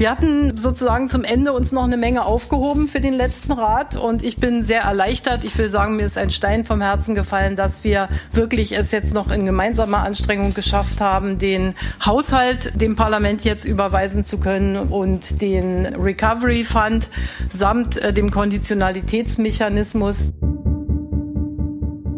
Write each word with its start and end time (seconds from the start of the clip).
Wir 0.00 0.10
hatten 0.10 0.56
sozusagen 0.56 1.10
zum 1.10 1.24
Ende 1.24 1.52
uns 1.52 1.72
noch 1.72 1.84
eine 1.84 1.98
Menge 1.98 2.24
aufgehoben 2.24 2.88
für 2.88 3.02
den 3.02 3.12
letzten 3.12 3.52
Rat 3.52 3.96
und 3.96 4.24
ich 4.24 4.38
bin 4.38 4.64
sehr 4.64 4.80
erleichtert. 4.80 5.44
Ich 5.44 5.58
will 5.58 5.68
sagen, 5.68 5.96
mir 5.96 6.06
ist 6.06 6.16
ein 6.16 6.30
Stein 6.30 6.64
vom 6.64 6.80
Herzen 6.80 7.14
gefallen, 7.14 7.54
dass 7.54 7.84
wir 7.84 8.08
wirklich 8.32 8.78
es 8.78 8.92
jetzt 8.92 9.12
noch 9.12 9.30
in 9.30 9.44
gemeinsamer 9.44 9.98
Anstrengung 9.98 10.54
geschafft 10.54 11.02
haben, 11.02 11.36
den 11.36 11.74
Haushalt 12.02 12.80
dem 12.80 12.96
Parlament 12.96 13.44
jetzt 13.44 13.66
überweisen 13.66 14.24
zu 14.24 14.40
können 14.40 14.78
und 14.78 15.42
den 15.42 15.84
Recovery 15.96 16.64
Fund 16.64 17.10
samt 17.52 17.98
äh, 17.98 18.14
dem 18.14 18.30
Konditionalitätsmechanismus. 18.30 20.30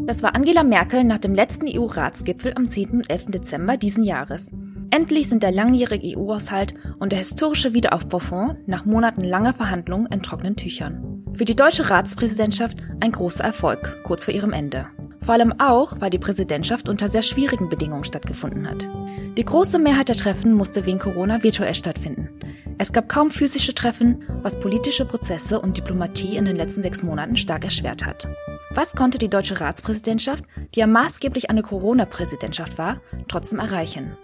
Das 0.06 0.22
war 0.22 0.36
Angela 0.36 0.62
Merkel 0.62 1.02
nach 1.02 1.18
dem 1.18 1.34
letzten 1.34 1.66
EU-Ratsgipfel 1.66 2.52
am 2.54 2.68
10. 2.68 2.90
und 2.90 3.10
11. 3.10 3.26
Dezember 3.26 3.76
diesen 3.76 4.04
Jahres. 4.04 4.52
Endlich 4.94 5.30
sind 5.30 5.42
der 5.42 5.52
langjährige 5.52 6.18
EU-Haushalt 6.18 6.74
und 6.98 7.12
der 7.12 7.18
historische 7.20 7.72
Wiederaufbaufonds 7.72 8.56
nach 8.66 8.84
Monaten 8.84 9.24
langer 9.24 9.54
Verhandlungen 9.54 10.04
in 10.12 10.22
trockenen 10.22 10.54
Tüchern. 10.54 11.24
Für 11.32 11.46
die 11.46 11.56
deutsche 11.56 11.88
Ratspräsidentschaft 11.88 12.76
ein 13.00 13.10
großer 13.10 13.42
Erfolg, 13.42 14.02
kurz 14.04 14.26
vor 14.26 14.34
ihrem 14.34 14.52
Ende. 14.52 14.86
Vor 15.22 15.32
allem 15.32 15.58
auch, 15.58 15.98
weil 16.00 16.10
die 16.10 16.18
Präsidentschaft 16.18 16.90
unter 16.90 17.08
sehr 17.08 17.22
schwierigen 17.22 17.70
Bedingungen 17.70 18.04
stattgefunden 18.04 18.68
hat. 18.68 18.86
Die 19.38 19.44
große 19.46 19.78
Mehrheit 19.78 20.10
der 20.10 20.16
Treffen 20.16 20.52
musste 20.52 20.84
wegen 20.84 20.98
Corona 20.98 21.42
virtuell 21.42 21.74
stattfinden. 21.74 22.28
Es 22.76 22.92
gab 22.92 23.08
kaum 23.08 23.30
physische 23.30 23.74
Treffen, 23.74 24.22
was 24.42 24.60
politische 24.60 25.06
Prozesse 25.06 25.58
und 25.58 25.78
Diplomatie 25.78 26.36
in 26.36 26.44
den 26.44 26.56
letzten 26.56 26.82
sechs 26.82 27.02
Monaten 27.02 27.38
stark 27.38 27.64
erschwert 27.64 28.04
hat. 28.04 28.28
Was 28.74 28.94
konnte 28.94 29.16
die 29.16 29.30
deutsche 29.30 29.58
Ratspräsidentschaft, 29.58 30.44
die 30.74 30.80
ja 30.80 30.86
maßgeblich 30.86 31.48
eine 31.48 31.62
Corona-Präsidentschaft 31.62 32.76
war, 32.76 33.00
trotzdem 33.28 33.58
erreichen? 33.58 34.18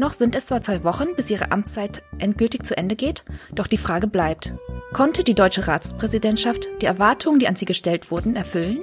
Noch 0.00 0.14
sind 0.14 0.34
es 0.34 0.46
zwar 0.46 0.62
zwei 0.62 0.82
Wochen, 0.82 1.14
bis 1.14 1.28
ihre 1.28 1.52
Amtszeit 1.52 2.02
endgültig 2.16 2.64
zu 2.64 2.74
Ende 2.74 2.96
geht, 2.96 3.22
doch 3.54 3.66
die 3.66 3.76
Frage 3.76 4.06
bleibt. 4.06 4.54
Konnte 4.94 5.24
die 5.24 5.34
deutsche 5.34 5.68
Ratspräsidentschaft 5.68 6.68
die 6.80 6.86
Erwartungen, 6.86 7.38
die 7.38 7.46
an 7.46 7.54
sie 7.54 7.66
gestellt 7.66 8.10
wurden, 8.10 8.34
erfüllen? 8.34 8.78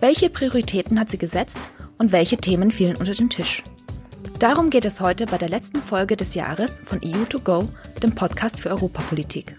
Welche 0.00 0.28
Prioritäten 0.28 1.00
hat 1.00 1.08
sie 1.08 1.16
gesetzt 1.16 1.70
und 1.96 2.12
welche 2.12 2.36
Themen 2.36 2.72
fielen 2.72 2.96
unter 2.96 3.14
den 3.14 3.30
Tisch? 3.30 3.62
Darum 4.38 4.68
geht 4.68 4.84
es 4.84 5.00
heute 5.00 5.24
bei 5.24 5.38
der 5.38 5.48
letzten 5.48 5.82
Folge 5.82 6.14
des 6.14 6.34
Jahres 6.34 6.78
von 6.84 7.00
EU2Go, 7.00 7.66
dem 8.02 8.14
Podcast 8.14 8.60
für 8.60 8.68
Europapolitik. 8.68 9.56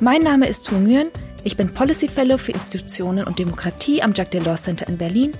Mein 0.00 0.22
Name 0.22 0.48
ist 0.48 0.66
Tu 0.66 0.74
Nguyen, 0.74 1.10
ich 1.44 1.56
bin 1.56 1.72
Policy 1.72 2.08
Fellow 2.08 2.36
für 2.36 2.50
Institutionen 2.50 3.28
und 3.28 3.38
Demokratie 3.38 4.02
am 4.02 4.12
Jacques 4.12 4.40
Delors 4.40 4.64
Center 4.64 4.88
in 4.88 4.98
Berlin 4.98 5.34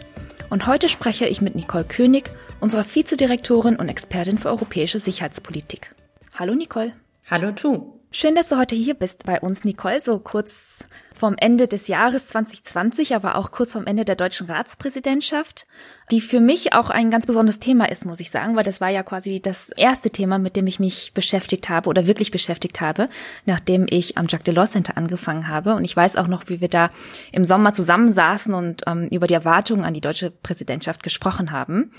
und 0.48 0.68
heute 0.68 0.88
spreche 0.88 1.26
ich 1.26 1.40
mit 1.40 1.56
Nicole 1.56 1.82
König 1.82 2.30
unserer 2.62 2.84
Vizedirektorin 2.84 3.76
und 3.76 3.88
Expertin 3.88 4.38
für 4.38 4.48
europäische 4.48 5.00
Sicherheitspolitik. 5.00 5.94
Hallo 6.38 6.54
Nicole. 6.54 6.92
Hallo 7.28 7.50
Tu. 7.50 7.92
Schön, 8.14 8.34
dass 8.34 8.50
du 8.50 8.58
heute 8.58 8.76
hier 8.76 8.92
bist 8.92 9.24
bei 9.24 9.40
uns, 9.40 9.64
Nicole, 9.64 9.98
so 9.98 10.18
kurz 10.18 10.84
vorm 11.14 11.34
Ende 11.38 11.66
des 11.66 11.88
Jahres 11.88 12.28
2020, 12.28 13.14
aber 13.14 13.36
auch 13.36 13.50
kurz 13.52 13.72
vorm 13.72 13.86
Ende 13.86 14.04
der 14.04 14.16
deutschen 14.16 14.48
Ratspräsidentschaft, 14.48 15.66
die 16.10 16.20
für 16.20 16.38
mich 16.38 16.74
auch 16.74 16.90
ein 16.90 17.10
ganz 17.10 17.26
besonderes 17.26 17.58
Thema 17.58 17.90
ist, 17.90 18.04
muss 18.04 18.20
ich 18.20 18.30
sagen, 18.30 18.54
weil 18.54 18.64
das 18.64 18.82
war 18.82 18.90
ja 18.90 19.02
quasi 19.02 19.40
das 19.40 19.70
erste 19.70 20.10
Thema, 20.10 20.38
mit 20.38 20.56
dem 20.56 20.66
ich 20.66 20.78
mich 20.78 21.14
beschäftigt 21.14 21.70
habe 21.70 21.88
oder 21.88 22.06
wirklich 22.06 22.30
beschäftigt 22.30 22.82
habe, 22.82 23.06
nachdem 23.46 23.86
ich 23.88 24.18
am 24.18 24.26
Jacques 24.28 24.44
Delors 24.44 24.72
Center 24.72 24.98
angefangen 24.98 25.48
habe. 25.48 25.74
Und 25.74 25.84
ich 25.84 25.96
weiß 25.96 26.16
auch 26.16 26.28
noch, 26.28 26.44
wie 26.48 26.60
wir 26.60 26.68
da 26.68 26.90
im 27.32 27.46
Sommer 27.46 27.72
zusammensaßen 27.72 28.52
und 28.52 28.82
ähm, 28.86 29.08
über 29.10 29.26
die 29.26 29.34
Erwartungen 29.34 29.84
an 29.84 29.94
die 29.94 30.02
deutsche 30.02 30.30
Präsidentschaft 30.30 31.02
gesprochen 31.02 31.50
haben. 31.50 31.92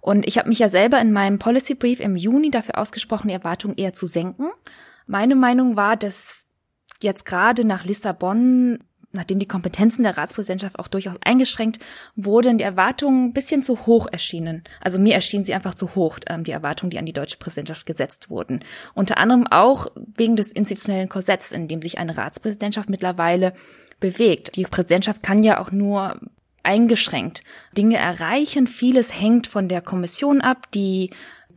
Und 0.00 0.26
ich 0.26 0.38
habe 0.38 0.48
mich 0.48 0.58
ja 0.58 0.68
selber 0.68 1.00
in 1.00 1.12
meinem 1.12 1.38
Policy 1.38 1.74
Brief 1.74 2.00
im 2.00 2.16
Juni 2.16 2.50
dafür 2.50 2.78
ausgesprochen, 2.78 3.28
die 3.28 3.34
Erwartungen 3.34 3.76
eher 3.76 3.92
zu 3.92 4.06
senken. 4.06 4.48
Meine 5.06 5.34
Meinung 5.34 5.76
war, 5.76 5.96
dass 5.96 6.46
jetzt 7.02 7.24
gerade 7.24 7.66
nach 7.66 7.84
Lissabon, 7.84 8.78
nachdem 9.12 9.38
die 9.38 9.48
Kompetenzen 9.48 10.04
der 10.04 10.16
Ratspräsidentschaft 10.16 10.78
auch 10.78 10.88
durchaus 10.88 11.16
eingeschränkt 11.24 11.80
wurden, 12.14 12.58
die 12.58 12.64
Erwartungen 12.64 13.26
ein 13.26 13.32
bisschen 13.32 13.62
zu 13.62 13.86
hoch 13.86 14.06
erschienen. 14.10 14.62
Also 14.80 14.98
mir 14.98 15.14
erschienen 15.14 15.44
sie 15.44 15.54
einfach 15.54 15.74
zu 15.74 15.94
hoch, 15.94 16.18
ähm, 16.28 16.44
die 16.44 16.52
Erwartungen, 16.52 16.90
die 16.90 16.98
an 16.98 17.06
die 17.06 17.12
deutsche 17.12 17.38
Präsidentschaft 17.38 17.86
gesetzt 17.86 18.30
wurden. 18.30 18.60
Unter 18.94 19.18
anderem 19.18 19.46
auch 19.48 19.88
wegen 19.96 20.36
des 20.36 20.52
institutionellen 20.52 21.08
Korsetts, 21.08 21.52
in 21.52 21.68
dem 21.68 21.82
sich 21.82 21.98
eine 21.98 22.16
Ratspräsidentschaft 22.16 22.88
mittlerweile 22.88 23.52
bewegt. 23.98 24.56
Die 24.56 24.64
Präsidentschaft 24.64 25.22
kann 25.22 25.42
ja 25.42 25.60
auch 25.60 25.72
nur 25.72 26.20
eingeschränkt 26.62 27.42
Dinge 27.76 27.96
erreichen. 27.96 28.66
Vieles 28.66 29.18
hängt 29.20 29.46
von 29.46 29.68
der 29.68 29.80
Kommission 29.80 30.40
ab, 30.40 30.70
die 30.72 31.10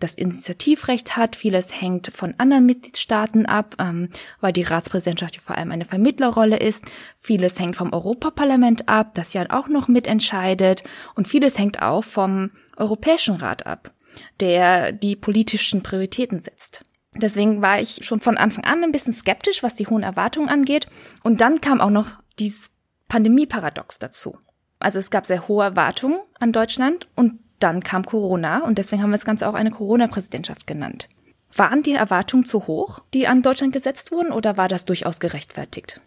das 0.03 0.15
Initiativrecht 0.15 1.15
hat. 1.15 1.35
Vieles 1.35 1.79
hängt 1.81 2.11
von 2.13 2.35
anderen 2.37 2.65
Mitgliedstaaten 2.65 3.45
ab, 3.45 3.75
ähm, 3.79 4.09
weil 4.41 4.53
die 4.53 4.63
Ratspräsidentschaft 4.63 5.39
vor 5.41 5.57
allem 5.57 5.71
eine 5.71 5.85
Vermittlerrolle 5.85 6.57
ist. 6.57 6.85
Vieles 7.17 7.59
hängt 7.59 7.75
vom 7.75 7.93
Europaparlament 7.93 8.89
ab, 8.89 9.15
das 9.15 9.33
ja 9.33 9.45
auch 9.49 9.67
noch 9.67 9.87
mitentscheidet. 9.87 10.83
Und 11.15 11.27
vieles 11.27 11.57
hängt 11.57 11.81
auch 11.81 12.03
vom 12.03 12.51
Europäischen 12.75 13.35
Rat 13.35 13.65
ab, 13.65 13.93
der 14.39 14.91
die 14.91 15.15
politischen 15.15 15.83
Prioritäten 15.83 16.39
setzt. 16.39 16.83
Deswegen 17.15 17.61
war 17.61 17.79
ich 17.79 18.03
schon 18.03 18.19
von 18.19 18.37
Anfang 18.37 18.63
an 18.63 18.83
ein 18.83 18.91
bisschen 18.91 19.13
skeptisch, 19.13 19.63
was 19.63 19.75
die 19.75 19.87
hohen 19.87 20.03
Erwartungen 20.03 20.49
angeht. 20.49 20.87
Und 21.21 21.41
dann 21.41 21.61
kam 21.61 21.79
auch 21.79 21.91
noch 21.91 22.09
dieses 22.39 22.71
Pandemieparadox 23.07 23.99
dazu. 23.99 24.37
Also 24.83 24.99
es 24.99 25.09
gab 25.09 25.25
sehr 25.25 25.47
hohe 25.47 25.63
Erwartungen 25.63 26.19
an 26.39 26.51
Deutschland 26.51 27.07
und 27.15 27.39
dann 27.59 27.81
kam 27.81 28.05
Corona 28.05 28.65
und 28.65 28.77
deswegen 28.77 29.01
haben 29.01 29.11
wir 29.11 29.17
das 29.17 29.25
Ganze 29.25 29.47
auch 29.47 29.53
eine 29.53 29.71
Corona-Präsidentschaft 29.71 30.67
genannt. 30.67 31.07
Waren 31.55 31.83
die 31.83 31.93
Erwartungen 31.93 32.45
zu 32.45 32.67
hoch, 32.67 32.99
die 33.13 33.27
an 33.27 33.41
Deutschland 33.41 33.71
gesetzt 33.71 34.11
wurden, 34.11 34.33
oder 34.33 34.57
war 34.57 34.67
das 34.67 34.83
durchaus 34.83 35.21
gerechtfertigt? 35.21 36.01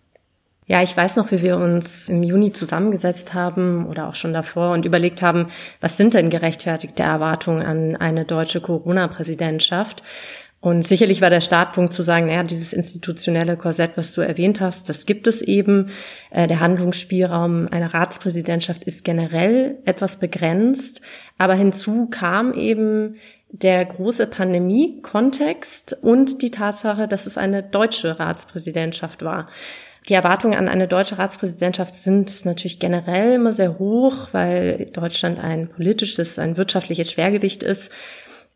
Ja, 0.67 0.83
ich 0.83 0.97
weiß 0.97 1.17
noch, 1.17 1.31
wie 1.31 1.43
wir 1.43 1.57
uns 1.57 2.09
im 2.09 2.25
Juni 2.25 2.53
zusammengesetzt 2.53 3.33
haben 3.33 3.87
oder 3.87 4.09
auch 4.09 4.17
schon 4.17 4.33
davor 4.33 4.73
und 4.73 4.85
überlegt 4.85 5.23
haben, 5.23 5.47
was 5.81 5.97
sind 5.97 6.15
denn 6.15 6.29
gerechtfertigte 6.29 7.05
Erwartungen 7.05 7.65
an 7.65 7.97
eine 7.97 8.25
deutsche 8.25 8.61
Corona-Präsidentschaft? 8.61 10.03
Und 10.67 10.83
sicherlich 10.83 11.21
war 11.21 11.31
der 11.31 11.43
Startpunkt 11.43 11.93
zu 11.93 12.03
sagen, 12.03 12.27
naja, 12.27 12.43
dieses 12.43 12.73
institutionelle 12.73 13.57
Korsett, 13.57 13.93
was 13.95 14.13
du 14.15 14.21
erwähnt 14.21 14.61
hast, 14.61 14.89
das 14.89 15.07
gibt 15.07 15.29
es 15.29 15.41
eben. 15.41 15.91
Äh, 16.31 16.49
der 16.49 16.59
Handlungsspielraum 16.59 17.69
einer 17.71 17.95
Ratspräsidentschaft 17.95 18.83
ist 18.83 19.05
generell 19.05 19.79
etwas 19.85 20.17
begrenzt. 20.17 21.03
Aber 21.39 21.55
hinzu 21.55 22.09
kam 22.11 22.53
eben 22.53 23.15
der 23.51 23.85
große 23.85 24.27
Pandemie-Kontext 24.27 25.99
und 26.03 26.43
die 26.43 26.51
Tatsache, 26.51 27.07
dass 27.07 27.27
es 27.27 27.39
eine 27.39 27.63
deutsche 27.63 28.19
Ratspräsidentschaft 28.19 29.25
war. 29.25 29.47
Die 30.09 30.15
Erwartungen 30.15 30.59
an 30.59 30.69
eine 30.69 30.89
deutsche 30.89 31.17
Ratspräsidentschaft 31.19 31.95
sind 31.95 32.45
natürlich 32.45 32.81
generell 32.81 33.35
immer 33.35 33.53
sehr 33.53 33.79
hoch, 33.79 34.31
weil 34.33 34.87
Deutschland 34.93 35.39
ein 35.39 35.69
politisches, 35.69 36.41
ein 36.41 36.57
wirtschaftliches 36.57 37.13
Schwergewicht 37.13 37.63
ist. 37.63 37.93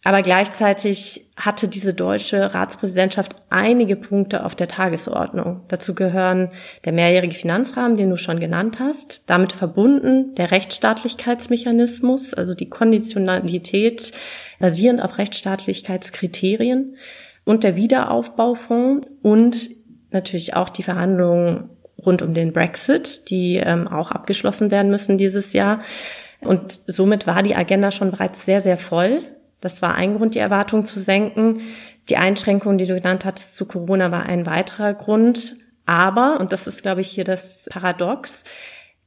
Aber 0.03 0.23
gleichzeitig 0.23 1.27
hatte 1.37 1.69
diese 1.69 1.93
deutsche 1.93 2.55
Ratspräsidentschaft 2.55 3.37
einige 3.51 3.97
Punkte 3.97 4.47
auf 4.47 4.55
der 4.55 4.67
Tagesordnung. 4.67 5.61
Dazu 5.69 5.95
gehören 5.95 6.49
der 6.87 6.95
mehrjährige 6.95 7.35
Finanzrahmen, 7.35 7.99
den 7.99 8.09
du 8.09 8.17
schon 8.17 8.41
genannt 8.41 8.81
hast, 8.81 9.29
damit 9.29 9.53
verbunden 9.53 10.35
der 10.37 10.53
Rechtsstaatlichkeitsmechanismus, 10.53 12.33
also 12.33 12.55
die 12.55 12.71
Konditionalität 12.71 14.13
basierend 14.59 15.03
auf 15.03 15.19
Rechtsstaatlichkeitskriterien 15.19 16.97
und 17.45 17.63
der 17.63 17.77
Wiederaufbaufonds 17.77 19.07
und 19.21 19.69
natürlich 20.13 20.55
auch 20.55 20.71
die 20.71 20.83
Verhandlungen 20.83 21.69
rund 21.99 22.23
um 22.23 22.33
den 22.33 22.55
Brexit, 22.55 23.29
die 23.29 23.57
ähm, 23.57 23.87
auch 23.87 24.11
abgeschlossen 24.11 24.71
werden 24.71 24.91
müssen 24.91 25.19
dieses 25.19 25.53
Jahr. 25.53 25.81
Und 26.41 26.81
somit 26.87 27.27
war 27.27 27.43
die 27.43 27.55
Agenda 27.55 27.91
schon 27.91 28.11
bereits 28.13 28.47
sehr, 28.47 28.63
sehr 28.63 28.79
voll. 28.79 29.25
Das 29.61 29.83
war 29.83 29.95
ein 29.95 30.17
Grund, 30.17 30.35
die 30.35 30.39
Erwartung 30.39 30.85
zu 30.85 31.01
senken. 31.01 31.61
Die 32.09 32.17
Einschränkung, 32.17 32.79
die 32.79 32.87
du 32.87 32.95
genannt 32.95 33.25
hattest 33.25 33.57
zu 33.57 33.67
Corona, 33.67 34.11
war 34.11 34.27
ein 34.27 34.47
weiterer 34.47 34.95
Grund. 34.95 35.57
Aber, 35.87 36.41
und 36.41 36.53
das 36.53 36.67
ist, 36.67 36.83
glaube 36.83 37.01
ich, 37.01 37.09
hier 37.09 37.25
das 37.25 37.67
Paradox, 37.71 38.45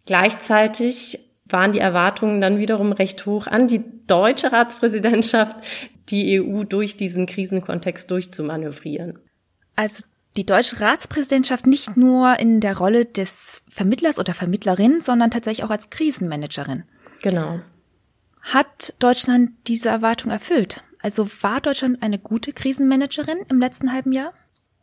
gleichzeitig 0.06 1.20
waren 1.46 1.72
die 1.72 1.80
Erwartungen 1.80 2.42
dann 2.42 2.58
wiederum 2.58 2.92
recht 2.92 3.26
hoch 3.26 3.48
an 3.48 3.68
die 3.68 3.84
deutsche 4.08 4.52
Ratspräsidentschaft, 4.52 5.56
die 6.10 6.42
EU 6.42 6.64
durch 6.64 6.98
diesen 6.98 7.26
Krisenkontext 7.26 8.10
durchzumanövrieren. 8.12 9.20
Also 9.76 10.06
die 10.36 10.46
deutsche 10.46 10.80
Ratspräsidentschaft 10.82 11.68
nicht 11.68 11.96
nur 11.96 12.40
in 12.40 12.60
der 12.60 12.78
Rolle 12.78 13.06
des 13.06 13.62
Vermittlers 13.70 14.20
oder 14.20 14.34
Vermittlerin, 14.34 15.02
sondern 15.02 15.32
tatsächlich 15.32 15.64
auch 15.64 15.70
als 15.70 15.90
Krisenmanagerin. 15.90 16.84
Genau. 17.22 17.60
Hat 18.44 18.94
Deutschland 19.00 19.52
diese 19.68 19.90
Erwartung 19.90 20.32
erfüllt? 20.32 20.84
Also 21.02 21.28
war 21.42 21.62
Deutschland 21.62 22.02
eine 22.04 22.20
gute 22.20 22.54
Krisenmanagerin 22.54 23.40
im 23.50 23.60
letzten 23.60 23.92
halben 23.92 24.12
Jahr? 24.12 24.34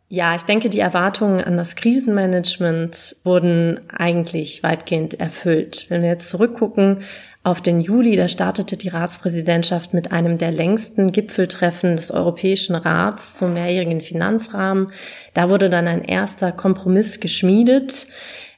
Ja, 0.08 0.34
ich 0.34 0.42
denke, 0.42 0.70
die 0.70 0.80
Erwartungen 0.80 1.44
an 1.44 1.56
das 1.56 1.76
Krisenmanagement 1.76 3.16
wurden 3.22 3.78
eigentlich 3.90 4.64
weitgehend 4.64 5.20
erfüllt. 5.20 5.86
Wenn 5.88 6.02
wir 6.02 6.08
jetzt 6.08 6.30
zurückgucken 6.30 7.02
auf 7.44 7.60
den 7.60 7.78
Juli, 7.80 8.16
da 8.16 8.26
startete 8.26 8.76
die 8.76 8.88
Ratspräsidentschaft 8.88 9.94
mit 9.94 10.10
einem 10.10 10.36
der 10.36 10.50
längsten 10.50 11.12
Gipfeltreffen 11.12 11.96
des 11.96 12.10
Europäischen 12.10 12.74
Rats 12.74 13.36
zum 13.36 13.54
mehrjährigen 13.54 14.00
Finanzrahmen. 14.00 14.90
Da 15.32 15.48
wurde 15.48 15.70
dann 15.70 15.86
ein 15.86 16.02
erster 16.02 16.50
Kompromiss 16.50 17.20
geschmiedet. 17.20 18.08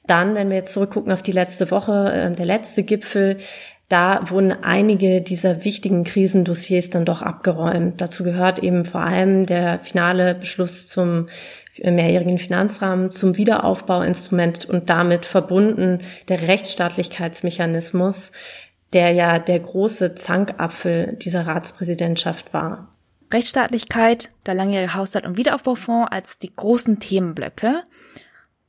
Dann, 0.07 0.35
wenn 0.35 0.49
wir 0.49 0.57
jetzt 0.57 0.73
zurückgucken 0.73 1.13
auf 1.13 1.23
die 1.23 1.33
letzte 1.33 1.71
Woche, 1.71 2.13
äh, 2.13 2.35
der 2.35 2.47
letzte 2.47 2.83
Gipfel, 2.83 3.37
da 3.93 4.31
wurden 4.31 4.53
einige 4.65 5.21
dieser 5.21 5.67
wichtigen 5.67 6.05
Krisendossiers 6.05 6.89
dann 6.89 7.05
doch 7.05 7.21
abgeräumt. 7.21 8.01
Dazu 8.01 8.25
gehört 8.25 8.59
eben 8.59 8.87
vor 8.87 9.03
allem 9.03 9.45
der 9.45 9.81
finale 9.81 10.35
Beschluss 10.35 10.89
zum 10.89 11.27
mehrjährigen 11.79 12.39
Finanzrahmen, 12.39 13.11
zum 13.11 13.37
Wiederaufbauinstrument 13.37 14.65
und 14.65 14.89
damit 14.89 15.27
verbunden 15.27 16.01
der 16.29 16.49
Rechtsstaatlichkeitsmechanismus, 16.49 18.33
der 18.95 19.11
ja 19.13 19.39
der 19.39 19.61
große 19.61 20.15
Zankapfel 20.15 21.19
dieser 21.21 21.47
Ratspräsidentschaft 21.47 22.55
war. 22.55 22.89
Rechtsstaatlichkeit, 23.31 24.31
der 24.47 24.55
langjährige 24.55 24.95
Haushalt 24.95 25.27
und 25.27 25.37
Wiederaufbaufonds 25.37 26.11
als 26.11 26.39
die 26.39 26.55
großen 26.55 26.99
Themenblöcke. 26.99 27.83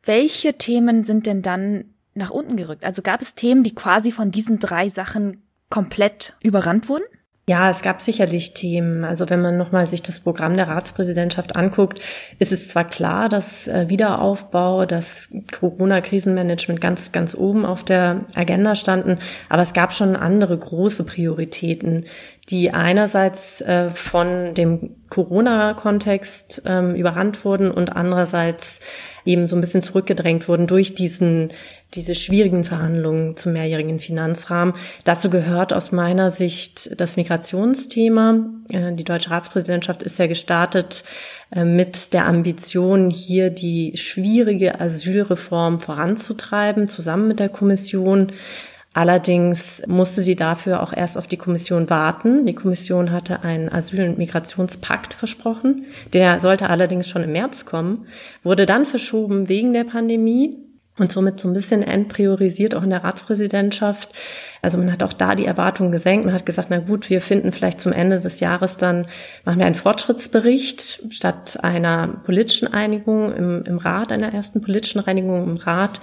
Welche 0.04 0.58
Themen 0.58 1.06
sind 1.06 1.28
denn 1.28 1.42
dann 1.42 1.93
nach 2.16 2.30
unten 2.30 2.56
gerückt? 2.56 2.84
Also 2.84 3.02
gab 3.02 3.22
es 3.22 3.36
Themen, 3.36 3.64
die 3.64 3.76
quasi 3.76 4.12
von 4.12 4.32
diesen 4.32 4.60
drei 4.60 4.90
Sachen 4.90 5.44
komplett 5.70 6.36
überrannt 6.44 6.90
wurden? 6.90 7.04
Ja, 7.46 7.70
es 7.70 7.82
gab 7.82 8.00
sicherlich 8.00 8.54
Themen. 8.54 9.04
Also 9.04 9.30
wenn 9.30 9.42
man 9.42 9.58
nochmal 9.58 9.86
sich 9.86 10.02
das 10.02 10.22
Programm 10.22 10.56
der 10.56 10.70
Ratspräsidentschaft 10.70 11.58
anguckt, 11.58 12.00
ist 12.40 12.54
es 12.54 12.70
zwar 12.70 12.86
klar, 12.86 13.28
dass 13.28 13.68
äh, 13.68 13.90
Wiederaufbau, 13.90 14.86
das 14.86 15.28
Corona-Krisenmanagement 15.52 16.80
ganz, 16.80 17.12
ganz 17.12 17.36
oben 17.36 17.66
auf 17.66 17.84
der 17.84 18.24
Agenda 18.34 18.76
standen, 18.76 19.20
aber 19.50 19.62
es 19.62 19.74
gab 19.74 19.92
schon 19.92 20.16
andere 20.16 20.58
große 20.58 21.04
Prioritäten, 21.04 22.06
die 22.50 22.72
einerseits 22.72 23.62
äh, 23.62 23.90
von 23.90 24.54
dem 24.54 24.98
Corona-Kontext 25.10 26.64
ähm, 26.66 26.94
überrannt 26.94 27.46
wurden 27.46 27.72
und 27.72 27.96
andererseits 27.96 28.82
eben 29.24 29.48
so 29.48 29.56
ein 29.56 29.62
bisschen 29.62 29.82
zurückgedrängt 29.82 30.50
wurden 30.50 30.68
durch 30.68 30.94
diesen, 30.94 31.52
diese 31.94 32.16
schwierigen 32.16 32.66
Verhandlungen 32.66 33.38
zum 33.38 33.54
mehrjährigen 33.54 34.00
Finanzrahmen. 34.00 34.74
Dazu 35.06 35.30
gehört 35.30 35.72
aus 35.72 35.94
meiner 35.94 36.32
Sicht 36.32 37.00
das 37.00 37.16
Migrationsthema. 37.16 38.46
Äh, 38.70 38.92
die 38.94 39.06
deutsche 39.06 39.32
Ratspräsidentschaft 39.32 40.04
ist 40.04 40.20
ja 40.20 40.28
gestartet 40.28 41.06
äh, 41.52 41.64
mit 41.64 42.12
der 42.12 42.26
Ambition, 42.26 43.10
hier 43.10 43.52
die 43.52 43.96
schwierige 43.96 44.82
Asylreform 44.82 45.80
voranzutreiben, 45.80 46.90
zusammen 46.90 47.30
mit 47.30 47.40
der 47.40 47.50
Kommission. 47.50 48.34
Allerdings 48.94 49.82
musste 49.88 50.22
sie 50.22 50.36
dafür 50.36 50.84
auch 50.84 50.94
erst 50.94 51.18
auf 51.18 51.26
die 51.26 51.38
Kommission 51.38 51.90
warten. 51.90 52.46
Die 52.46 52.54
Kommission 52.54 53.12
hatte 53.12 53.42
einen 53.42 53.70
Asyl- 53.70 54.08
und 54.08 54.20
Migrationspakt 54.20 55.16
versprochen. 55.16 55.86
Der 56.14 56.40
sollte 56.40 56.70
allerdings 56.70 57.10
schon 57.10 57.24
im 57.24 57.32
März 57.32 57.66
kommen, 57.66 58.06
wurde 58.44 58.68
dann 58.68 58.86
verschoben 58.86 59.50
wegen 59.50 59.74
der 59.74 59.84
Pandemie 59.84 60.64
und 61.00 61.12
somit 61.12 61.40
so 61.40 61.48
ein 61.48 61.54
bisschen 61.54 61.82
entpriorisiert 61.82 62.76
auch 62.76 62.84
in 62.84 62.92
der 62.92 63.04
Ratspräsidentschaft. 63.04 64.10
Also 64.62 64.78
man 64.78 64.92
hat 64.92 65.02
auch 65.02 65.14
da 65.14 65.34
die 65.34 65.46
Erwartungen 65.46 65.92
gesenkt. 65.92 66.26
Man 66.26 66.36
hat 66.36 66.46
gesagt, 66.46 66.68
na 66.70 66.78
gut, 66.78 67.10
wir 67.10 67.20
finden 67.20 67.52
vielleicht 67.52 67.82
zum 67.82 67.94
Ende 67.94 68.20
des 68.20 68.40
Jahres 68.42 68.78
dann, 68.78 69.08
machen 69.44 69.58
wir 69.58 69.66
einen 69.66 69.74
Fortschrittsbericht 69.74 71.12
statt 71.12 71.58
einer 71.64 72.08
politischen 72.26 72.72
Einigung 72.72 73.34
im, 73.34 73.64
im 73.66 73.78
Rat, 73.80 74.12
einer 74.12 74.36
ersten 74.36 74.62
politischen 74.62 75.00
Reinigung 75.00 75.44
im 75.44 75.58
Rat 75.58 76.00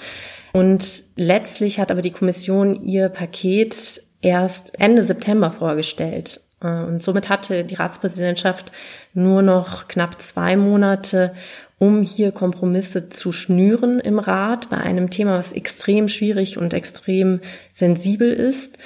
und 0.53 1.05
letztlich 1.17 1.79
hat 1.79 1.91
aber 1.91 2.03
die 2.03 2.11
Kommission 2.11 2.83
ihr 2.83 3.09
Paket 3.09 4.03
erst 4.23 4.79
Ende 4.79 5.03
September 5.03 5.51
vorgestellt. 5.51 6.41
Äh, 6.63 6.69
und 6.69 7.03
somit 7.03 7.29
hatte 7.29 7.65
die 7.65 7.75
Ratspräsidentschaft 7.75 8.73
nur 9.15 9.43
noch 9.43 9.89
knapp 9.89 10.21
zwei 10.21 10.57
Monate, 10.57 11.35
um 11.79 12.03
hier 12.03 12.31
Kompromisse 12.31 13.09
zu 13.09 13.33
schnüren 13.33 14.01
im 14.01 14.19
Rat 14.19 14.69
bei 14.69 14.77
einem 14.77 15.09
Thema, 15.09 15.39
was 15.39 15.53
extrem 15.53 16.09
schwierig 16.09 16.59
und 16.59 16.75
extrem 16.75 17.41
sensibel 17.73 18.31
ist. 18.31 18.79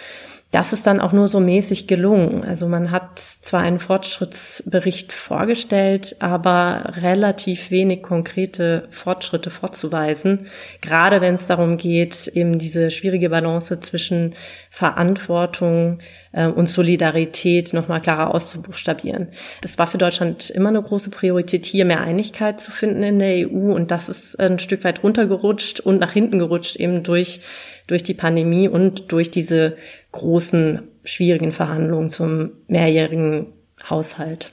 Das 0.55 0.73
ist 0.73 0.87
dann 0.87 1.01
auch 1.01 1.11
nur 1.11 1.27
so 1.27 1.41
mäßig 1.41 1.89
gelungen. 1.89 2.45
Also 2.45 2.69
man 2.69 2.93
hat 2.93 3.19
zwar 3.19 3.62
einen 3.62 3.81
Fortschrittsbericht 3.81 5.12
vorgestellt, 5.12 6.15
aber 6.21 6.93
relativ 7.03 7.73
wenig 7.73 8.05
konkrete 8.05 8.87
Fortschritte 8.91 9.51
vorzuweisen. 9.51 10.47
Gerade 10.81 11.21
wenn 11.21 11.35
es 11.35 11.49
darum 11.49 11.77
geht, 11.77 12.29
eben 12.29 12.61
diese 12.61 12.93
schwierige 12.93 13.31
Balance 13.31 13.81
zwischen 13.81 14.37
Verantwortung 14.75 16.00
äh, 16.32 16.49
und 16.49 16.69
Solidarität 16.69 17.73
nochmal 17.75 18.03
klarer 18.03 18.35
auszubuchstabieren. 18.35 19.29
Das 19.61 19.79
war 19.79 19.87
für 19.87 19.99
Deutschland 19.99 20.50
immer 20.50 20.71
eine 20.71 20.82
große 20.82 21.11
Priorität, 21.11 21.65
hier 21.65 21.85
mehr 21.85 22.00
Einigkeit 22.00 22.61
zu 22.61 22.73
finden 22.73 23.05
in 23.05 23.21
der 23.21 23.49
EU. 23.49 23.73
Und 23.73 23.93
das 23.93 24.09
ist 24.09 24.41
ein 24.41 24.59
Stück 24.59 24.82
weit 24.82 25.05
runtergerutscht 25.05 25.79
und 25.79 26.00
nach 26.00 26.11
hinten 26.11 26.41
gerutscht 26.41 26.75
eben 26.75 27.05
durch 27.05 27.41
durch 27.87 28.03
die 28.03 28.15
Pandemie 28.15 28.67
und 28.67 29.12
durch 29.12 29.31
diese 29.31 29.76
großen, 30.11 30.82
schwierigen 31.05 31.53
Verhandlungen 31.53 32.11
zum 32.11 32.53
mehrjährigen 32.67 33.53
Haushalt. 33.88 34.50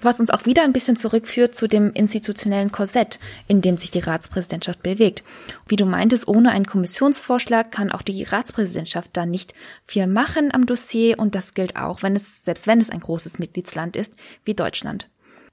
Was 0.00 0.20
uns 0.20 0.30
auch 0.30 0.44
wieder 0.44 0.64
ein 0.64 0.72
bisschen 0.72 0.96
zurückführt 0.96 1.54
zu 1.54 1.66
dem 1.66 1.92
institutionellen 1.92 2.72
Korsett, 2.72 3.18
in 3.46 3.62
dem 3.62 3.76
sich 3.76 3.90
die 3.90 4.00
Ratspräsidentschaft 4.00 4.82
bewegt. 4.82 5.22
Wie 5.66 5.76
du 5.76 5.86
meintest, 5.86 6.28
ohne 6.28 6.50
einen 6.50 6.66
Kommissionsvorschlag 6.66 7.70
kann 7.70 7.92
auch 7.92 8.02
die 8.02 8.24
Ratspräsidentschaft 8.24 9.10
da 9.12 9.24
nicht 9.24 9.54
viel 9.86 10.06
machen 10.06 10.52
am 10.52 10.66
Dossier 10.66 11.18
und 11.18 11.34
das 11.34 11.54
gilt 11.54 11.76
auch, 11.76 12.02
wenn 12.02 12.16
es, 12.16 12.44
selbst 12.44 12.66
wenn 12.66 12.80
es 12.80 12.90
ein 12.90 13.00
großes 13.00 13.38
Mitgliedsland 13.38 13.96
ist, 13.96 14.14
wie 14.44 14.54
Deutschland. 14.54 15.08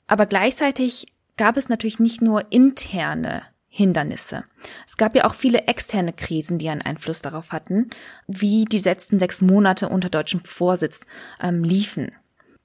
Aber 0.07 0.25
gleichzeitig 0.25 1.07
gab 1.37 1.55
es 1.55 1.69
natürlich 1.69 1.99
nicht 1.99 2.21
nur 2.21 2.51
interne 2.51 3.43
Hindernisse. 3.73 4.43
Es 4.85 4.97
gab 4.97 5.15
ja 5.15 5.23
auch 5.23 5.33
viele 5.33 5.59
externe 5.67 6.11
Krisen, 6.11 6.57
die 6.57 6.67
einen 6.67 6.81
Einfluss 6.81 7.21
darauf 7.21 7.53
hatten, 7.53 7.89
wie 8.27 8.65
die 8.65 8.79
letzten 8.79 9.17
sechs 9.17 9.41
Monate 9.41 9.87
unter 9.87 10.09
deutschem 10.09 10.41
Vorsitz 10.43 11.05
ähm, 11.41 11.63
liefen. 11.63 12.11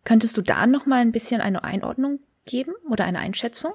Könntest 0.07 0.37
du 0.37 0.43
da 0.43 0.69
noch 0.69 0.87
mal 0.87 1.01
ein 1.01 1.11
bisschen 1.11 1.41
eine 1.41 1.65
Einordnung 1.65 2.21
geben 2.47 2.73
oder 2.89 3.05
eine 3.05 3.19
Einschätzung? 3.19 3.73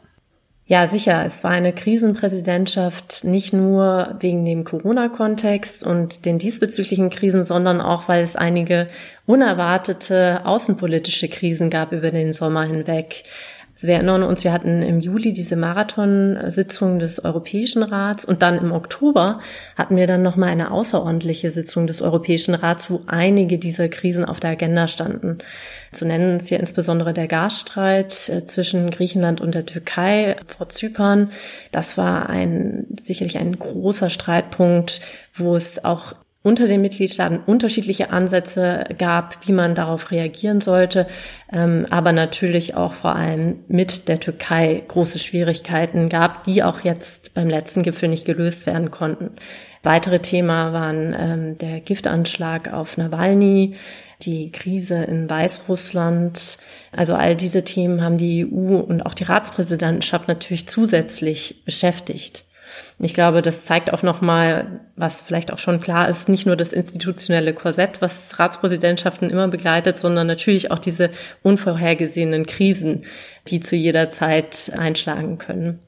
Ja, 0.66 0.88
sicher. 0.88 1.26
Es 1.26 1.44
war 1.44 1.52
eine 1.52 1.74
Krisenpräsidentschaft 1.74 3.26
nicht 3.26 3.52
nur 3.52 4.16
wegen 4.22 4.46
dem 4.46 4.64
Corona-Kontext 4.64 5.84
und 5.86 6.24
den 6.24 6.40
diesbezüglichen 6.40 7.10
Krisen, 7.10 7.46
sondern 7.46 7.82
auch, 7.82 8.08
weil 8.08 8.24
es 8.24 8.38
einige 8.38 8.88
unerwartete 9.26 10.46
außenpolitische 10.46 11.28
Krisen 11.28 11.70
gab 11.70 11.92
über 11.92 12.12
den 12.12 12.32
Sommer 12.32 12.64
hinweg. 12.64 13.24
Also 13.74 13.88
wir 13.88 13.96
erinnern 13.96 14.24
uns, 14.24 14.44
wir 14.44 14.52
hatten 14.52 14.82
im 14.82 15.00
Juli 15.00 15.34
diese 15.34 15.56
Marathonsitzung 15.56 17.00
des 17.00 17.24
Europäischen 17.24 17.84
Rats 17.84 18.26
und 18.26 18.42
dann 18.42 18.58
im 18.58 18.72
Oktober 18.72 19.40
hatten 19.76 19.96
wir 19.96 20.08
dann 20.08 20.22
nochmal 20.22 20.50
eine 20.50 20.72
außerordentliche 20.72 21.52
Sitzung 21.52 21.88
des 21.88 22.02
Europäischen 22.02 22.54
Rats, 22.54 22.90
wo 22.92 23.02
einige 23.08 23.58
dieser 23.58 23.90
Krisen 23.90 24.26
auf 24.26 24.40
der 24.40 24.52
Agenda 24.52 24.88
standen. 24.88 25.40
Zu 25.92 26.06
nennen 26.06 26.38
ist 26.38 26.50
hier 26.50 26.60
insbesondere 26.60 27.14
der 27.14 27.28
Gasstreit 27.28 28.30
äh, 28.30 28.46
zwischen 28.46 28.92
Griechenland 28.92 29.42
und 29.42 29.56
der 29.56 29.66
Türkei 29.66 30.36
vor 30.46 30.70
Zypern. 30.70 31.32
Das 31.72 31.98
war 31.98 32.30
ein, 32.30 32.86
sicherlich 33.02 33.38
ein 33.38 33.58
großer 33.58 34.10
Streitpunkt, 34.10 35.02
wo 35.38 35.56
es 35.56 35.84
auch 35.84 36.14
unter 36.44 36.68
den 36.68 36.82
Mitgliedstaaten 36.82 37.40
unterschiedliche 37.46 38.10
Ansätze 38.10 38.86
gab, 38.98 39.48
wie 39.48 39.52
man 39.52 39.76
darauf 39.76 40.10
reagieren 40.10 40.60
sollte, 40.60 41.06
ähm, 41.52 41.86
aber 41.92 42.14
natürlich 42.14 42.76
auch 42.76 42.94
vor 42.94 43.16
allem 43.16 43.60
mit 43.68 44.08
der 44.08 44.20
Türkei 44.20 44.84
große 44.88 45.20
Schwierigkeiten 45.20 46.10
gab, 46.10 46.44
die 46.46 46.64
auch 46.64 46.82
jetzt 46.82 47.36
beim 47.36 47.48
letzten 47.48 47.84
Gipfel 47.84 48.10
nicht 48.10 48.26
gelöst 48.26 48.66
werden 48.66 48.90
konnten. 48.90 49.32
Weitere 49.84 50.20
Themen 50.20 50.50
waren 50.50 51.16
ähm, 51.18 51.58
der 51.58 51.80
Giftanschlag 51.80 52.72
auf 52.72 52.98
Nawalny, 52.98 53.76
die 54.22 54.52
Krise 54.52 55.04
in 55.04 55.30
Weißrussland. 55.30 56.58
Also 56.96 57.16
all 57.16 57.36
diese 57.36 57.64
Themen 57.64 58.02
haben 58.02 58.18
die 58.18 58.46
EU 58.46 58.78
und 58.78 59.02
auch 59.02 59.16
die 59.16 59.24
Ratspräsidentschaft 59.24 60.28
natürlich 60.28 60.68
zusätzlich 60.68 61.64
beschäftigt. 61.66 62.46
Ich 63.00 63.14
glaube, 63.14 63.42
das 63.42 63.66
zeigt 63.66 63.94
auch 63.94 64.04
nochmal, 64.04 64.82
was 64.96 65.22
vielleicht 65.22 65.52
auch 65.52 65.60
schon 65.60 65.80
klar 65.80 66.10
ist, 66.10 66.30
nicht 66.30 66.46
nur 66.46 66.56
das 66.56 66.74
institutionelle 66.74 67.54
Korsett, 67.54 68.02
was 68.02 68.38
Ratspräsidentschaften 68.40 69.30
immer 69.30 69.48
begleitet, 69.48 69.98
sondern 69.98 70.28
natürlich 70.28 70.72
auch 70.72 70.80
diese 70.80 71.10
unvorhergesehenen 71.44 72.46
Krisen, 72.46 73.06
die 73.48 73.60
zu 73.60 73.76
jeder 73.76 74.10
Zeit 74.10 74.72
einschlagen 74.78 75.38
können. 75.38 75.80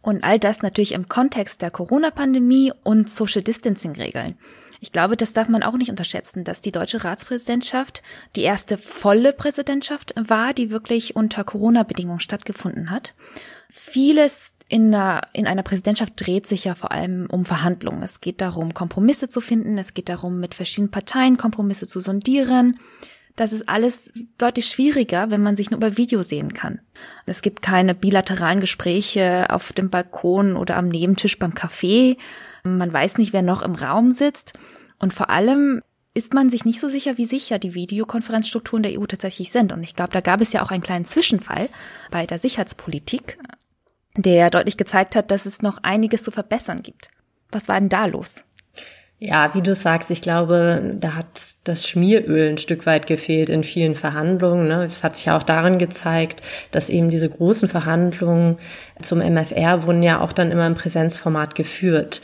Und 0.00 0.24
all 0.24 0.38
das 0.38 0.62
natürlich 0.62 0.92
im 0.92 1.08
Kontext 1.08 1.62
der 1.62 1.70
Corona-Pandemie 1.70 2.72
und 2.84 3.10
Social 3.10 3.42
Distancing-Regeln. 3.42 4.36
Ich 4.80 4.92
glaube, 4.92 5.16
das 5.16 5.32
darf 5.32 5.48
man 5.48 5.62
auch 5.62 5.76
nicht 5.76 5.90
unterschätzen, 5.90 6.44
dass 6.44 6.60
die 6.60 6.70
deutsche 6.72 7.02
Ratspräsidentschaft 7.02 8.02
die 8.36 8.42
erste 8.42 8.78
volle 8.78 9.32
Präsidentschaft 9.32 10.14
war, 10.16 10.54
die 10.54 10.70
wirklich 10.70 11.16
unter 11.16 11.42
Corona-Bedingungen 11.42 12.20
stattgefunden 12.20 12.90
hat. 12.90 13.14
Vieles 13.68 14.54
in 14.68 14.94
einer, 14.94 15.22
in 15.32 15.46
einer 15.46 15.62
Präsidentschaft 15.62 16.12
dreht 16.16 16.46
sich 16.46 16.64
ja 16.64 16.74
vor 16.74 16.92
allem 16.92 17.26
um 17.30 17.44
Verhandlungen. 17.46 18.02
Es 18.02 18.20
geht 18.20 18.40
darum, 18.40 18.74
Kompromisse 18.74 19.28
zu 19.28 19.40
finden. 19.40 19.78
Es 19.78 19.94
geht 19.94 20.08
darum, 20.08 20.40
mit 20.40 20.54
verschiedenen 20.54 20.90
Parteien 20.90 21.38
Kompromisse 21.38 21.86
zu 21.86 22.00
sondieren. 22.00 22.78
Das 23.34 23.52
ist 23.52 23.68
alles 23.68 24.12
deutlich 24.36 24.66
schwieriger, 24.66 25.30
wenn 25.30 25.42
man 25.42 25.56
sich 25.56 25.70
nur 25.70 25.78
über 25.78 25.96
Video 25.96 26.22
sehen 26.22 26.52
kann. 26.54 26.80
Es 27.24 27.40
gibt 27.40 27.62
keine 27.62 27.94
bilateralen 27.94 28.60
Gespräche 28.60 29.46
auf 29.50 29.72
dem 29.72 29.90
Balkon 29.90 30.56
oder 30.56 30.76
am 30.76 30.88
Nebentisch 30.88 31.38
beim 31.38 31.52
Café. 31.52 32.18
Man 32.64 32.92
weiß 32.92 33.16
nicht, 33.18 33.32
wer 33.32 33.42
noch 33.42 33.62
im 33.62 33.74
Raum 33.74 34.10
sitzt. 34.10 34.54
Und 34.98 35.14
vor 35.14 35.30
allem 35.30 35.82
ist 36.14 36.34
man 36.34 36.50
sich 36.50 36.64
nicht 36.64 36.80
so 36.80 36.88
sicher, 36.88 37.16
wie 37.16 37.26
sicher 37.26 37.60
die 37.60 37.74
Videokonferenzstrukturen 37.74 38.82
der 38.82 39.00
EU 39.00 39.06
tatsächlich 39.06 39.52
sind. 39.52 39.72
Und 39.72 39.84
ich 39.84 39.94
glaube, 39.94 40.12
da 40.12 40.20
gab 40.20 40.40
es 40.40 40.52
ja 40.52 40.62
auch 40.62 40.72
einen 40.72 40.82
kleinen 40.82 41.04
Zwischenfall 41.04 41.68
bei 42.10 42.26
der 42.26 42.38
Sicherheitspolitik, 42.38 43.38
der 44.22 44.50
deutlich 44.50 44.76
gezeigt 44.76 45.16
hat, 45.16 45.30
dass 45.30 45.46
es 45.46 45.62
noch 45.62 45.78
einiges 45.82 46.22
zu 46.22 46.30
verbessern 46.30 46.82
gibt. 46.82 47.10
Was 47.50 47.68
war 47.68 47.78
denn 47.78 47.88
da 47.88 48.06
los? 48.06 48.44
Ja, 49.20 49.52
wie 49.54 49.62
du 49.62 49.74
sagst, 49.74 50.12
ich 50.12 50.22
glaube, 50.22 50.94
da 51.00 51.16
hat 51.16 51.26
das 51.64 51.88
Schmieröl 51.88 52.50
ein 52.50 52.58
Stück 52.58 52.86
weit 52.86 53.08
gefehlt 53.08 53.48
in 53.48 53.64
vielen 53.64 53.96
Verhandlungen. 53.96 54.68
Ne? 54.68 54.84
Es 54.84 55.02
hat 55.02 55.16
sich 55.16 55.24
ja 55.24 55.36
auch 55.36 55.42
darin 55.42 55.78
gezeigt, 55.78 56.40
dass 56.70 56.88
eben 56.88 57.10
diese 57.10 57.28
großen 57.28 57.68
Verhandlungen 57.68 58.58
zum 59.02 59.18
MFR 59.18 59.84
wurden 59.84 60.04
ja 60.04 60.20
auch 60.20 60.32
dann 60.32 60.52
immer 60.52 60.68
im 60.68 60.76
Präsenzformat 60.76 61.56
geführt. 61.56 62.20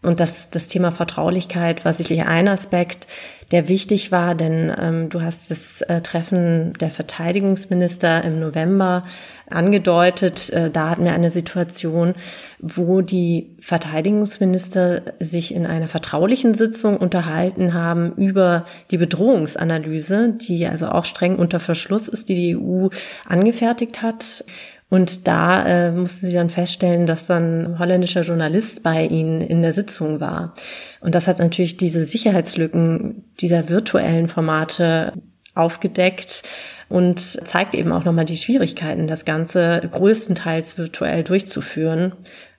Und 0.00 0.20
das, 0.20 0.50
das 0.50 0.68
Thema 0.68 0.92
Vertraulichkeit 0.92 1.84
war 1.84 1.92
sicherlich 1.92 2.24
ein 2.24 2.46
Aspekt, 2.46 3.08
der 3.50 3.68
wichtig 3.68 4.12
war, 4.12 4.36
denn 4.36 4.72
ähm, 4.78 5.08
du 5.08 5.22
hast 5.22 5.50
das 5.50 5.82
äh, 5.82 6.00
Treffen 6.02 6.72
der 6.74 6.90
Verteidigungsminister 6.90 8.22
im 8.22 8.38
November 8.38 9.02
angedeutet. 9.50 10.50
Äh, 10.50 10.70
da 10.70 10.90
hatten 10.90 11.04
wir 11.04 11.14
eine 11.14 11.30
Situation, 11.30 12.14
wo 12.60 13.00
die 13.00 13.56
Verteidigungsminister 13.60 15.02
sich 15.18 15.52
in 15.52 15.66
einer 15.66 15.88
vertraulichen 15.88 16.54
Sitzung 16.54 16.98
unterhalten 16.98 17.74
haben 17.74 18.12
über 18.12 18.66
die 18.92 18.98
Bedrohungsanalyse, 18.98 20.34
die 20.34 20.66
also 20.66 20.88
auch 20.88 21.06
streng 21.06 21.36
unter 21.36 21.58
Verschluss 21.58 22.06
ist, 22.06 22.28
die 22.28 22.34
die 22.34 22.56
EU 22.56 22.88
angefertigt 23.26 24.02
hat. 24.02 24.44
Und 24.90 25.28
da 25.28 25.66
äh, 25.66 25.92
mussten 25.92 26.28
sie 26.28 26.34
dann 26.34 26.48
feststellen, 26.48 27.04
dass 27.04 27.26
dann 27.26 27.64
ein 27.64 27.78
holländischer 27.78 28.22
Journalist 28.22 28.82
bei 28.82 29.04
ihnen 29.04 29.42
in 29.42 29.60
der 29.60 29.74
Sitzung 29.74 30.20
war. 30.20 30.54
Und 31.00 31.14
das 31.14 31.28
hat 31.28 31.38
natürlich 31.38 31.76
diese 31.76 32.04
Sicherheitslücken 32.04 33.24
dieser 33.38 33.68
virtuellen 33.68 34.28
Formate 34.28 35.12
aufgedeckt 35.54 36.42
und 36.88 37.18
zeigt 37.18 37.74
eben 37.74 37.92
auch 37.92 38.04
nochmal 38.04 38.24
die 38.24 38.36
Schwierigkeiten, 38.36 39.06
das 39.06 39.26
Ganze 39.26 39.88
größtenteils 39.92 40.78
virtuell 40.78 41.22
durchzuführen 41.22 42.12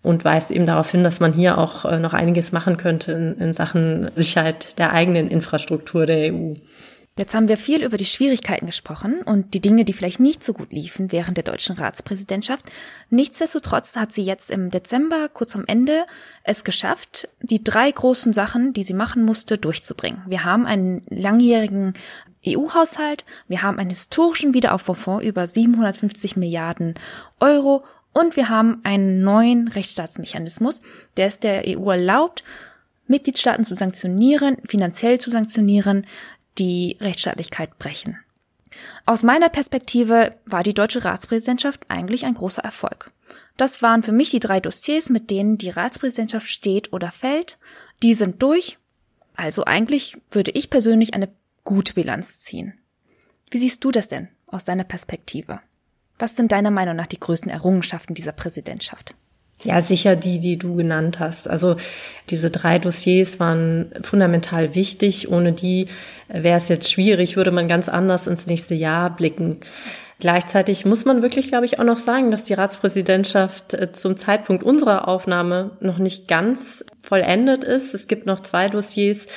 und 0.03 0.23
weist 0.23 0.51
eben 0.51 0.67
darauf 0.67 0.91
hin, 0.91 1.03
dass 1.03 1.19
man 1.19 1.33
hier 1.33 1.57
auch 1.57 1.85
äh, 1.85 1.99
noch 1.99 2.13
einiges 2.13 2.51
machen 2.51 2.77
könnte 2.77 3.11
in, 3.11 3.37
in 3.37 3.53
Sachen 3.53 4.11
Sicherheit 4.15 4.77
der 4.77 4.93
eigenen 4.93 5.29
Infrastruktur 5.29 6.05
der 6.05 6.33
EU. 6.33 6.53
Jetzt 7.19 7.35
haben 7.35 7.49
wir 7.49 7.57
viel 7.57 7.83
über 7.83 7.97
die 7.97 8.05
Schwierigkeiten 8.05 8.65
gesprochen 8.65 9.21
und 9.23 9.53
die 9.53 9.59
Dinge, 9.59 9.83
die 9.83 9.91
vielleicht 9.91 10.21
nicht 10.21 10.41
so 10.41 10.53
gut 10.53 10.71
liefen 10.71 11.11
während 11.11 11.35
der 11.35 11.43
deutschen 11.43 11.75
Ratspräsidentschaft. 11.75 12.63
Nichtsdestotrotz 13.09 13.97
hat 13.97 14.13
sie 14.13 14.23
jetzt 14.23 14.49
im 14.49 14.69
Dezember, 14.69 15.27
kurz 15.27 15.53
am 15.53 15.65
Ende, 15.67 16.05
es 16.45 16.63
geschafft, 16.63 17.27
die 17.41 17.61
drei 17.61 17.91
großen 17.91 18.31
Sachen, 18.31 18.71
die 18.71 18.83
sie 18.83 18.93
machen 18.93 19.25
musste, 19.25 19.57
durchzubringen. 19.57 20.21
Wir 20.27 20.45
haben 20.45 20.65
einen 20.65 21.01
langjährigen 21.09 21.91
EU-Haushalt, 22.47 23.25
wir 23.49 23.63
haben 23.63 23.79
einen 23.79 23.89
historischen 23.89 24.53
Wiederaufbaufonds 24.53 25.25
über 25.25 25.45
750 25.45 26.37
Milliarden 26.37 26.95
Euro 27.41 27.83
und 28.13 28.37
wir 28.37 28.47
haben 28.47 28.79
einen 28.85 29.23
neuen 29.23 29.67
Rechtsstaatsmechanismus, 29.67 30.79
der 31.17 31.27
es 31.27 31.41
der 31.41 31.63
EU 31.67 31.91
erlaubt, 31.91 32.45
Mitgliedstaaten 33.07 33.65
zu 33.65 33.75
sanktionieren, 33.75 34.57
finanziell 34.65 35.19
zu 35.19 35.31
sanktionieren, 35.31 36.05
die 36.59 36.97
Rechtsstaatlichkeit 36.99 37.77
brechen. 37.79 38.19
Aus 39.05 39.23
meiner 39.23 39.49
Perspektive 39.49 40.35
war 40.45 40.63
die 40.63 40.73
deutsche 40.73 41.03
Ratspräsidentschaft 41.03 41.81
eigentlich 41.87 42.25
ein 42.25 42.35
großer 42.35 42.63
Erfolg. 42.63 43.11
Das 43.57 43.81
waren 43.81 44.03
für 44.03 44.11
mich 44.11 44.29
die 44.29 44.39
drei 44.39 44.59
Dossiers, 44.59 45.09
mit 45.09 45.31
denen 45.31 45.57
die 45.57 45.69
Ratspräsidentschaft 45.69 46.47
steht 46.47 46.93
oder 46.93 47.11
fällt. 47.11 47.57
Die 48.03 48.13
sind 48.13 48.41
durch. 48.41 48.77
Also 49.35 49.65
eigentlich 49.65 50.17
würde 50.31 50.51
ich 50.51 50.69
persönlich 50.69 51.13
eine 51.13 51.29
gute 51.63 51.93
Bilanz 51.93 52.39
ziehen. 52.39 52.73
Wie 53.49 53.57
siehst 53.57 53.83
du 53.83 53.91
das 53.91 54.07
denn 54.07 54.29
aus 54.47 54.65
deiner 54.65 54.83
Perspektive? 54.83 55.59
Was 56.19 56.35
sind 56.35 56.51
deiner 56.51 56.71
Meinung 56.71 56.95
nach 56.95 57.07
die 57.07 57.19
größten 57.19 57.49
Errungenschaften 57.49 58.13
dieser 58.13 58.33
Präsidentschaft? 58.33 59.15
Ja, 59.65 59.81
sicher 59.81 60.15
die, 60.15 60.39
die 60.39 60.57
du 60.57 60.75
genannt 60.75 61.19
hast. 61.19 61.49
Also 61.49 61.75
diese 62.29 62.49
drei 62.49 62.79
Dossiers 62.79 63.41
waren 63.41 63.91
fundamental 64.03 64.73
wichtig. 64.73 65.29
Ohne 65.29 65.51
die 65.51 65.87
wäre 66.29 66.57
es 66.57 66.69
jetzt 66.69 66.89
schwierig, 66.89 67.35
würde 67.35 67.51
man 67.51 67.67
ganz 67.67 67.89
anders 67.89 68.27
ins 68.27 68.47
nächste 68.47 68.73
Jahr 68.73 69.13
blicken. 69.13 69.59
Gleichzeitig 70.19 70.85
muss 70.85 71.05
man 71.05 71.21
wirklich, 71.21 71.47
glaube 71.47 71.65
ich, 71.65 71.79
auch 71.79 71.85
noch 71.85 71.97
sagen, 71.97 72.29
dass 72.29 72.43
die 72.43 72.53
Ratspräsidentschaft 72.53 73.73
äh, 73.73 73.91
zum 73.93 74.17
Zeitpunkt 74.17 74.63
unserer 74.63 75.07
Aufnahme 75.07 75.77
noch 75.79 75.97
nicht 75.97 76.27
ganz 76.27 76.85
vollendet 77.01 77.63
ist. 77.63 77.93
Es 77.93 78.07
gibt 78.07 78.25
noch 78.25 78.41
zwei 78.41 78.67
Dossiers, 78.67 79.27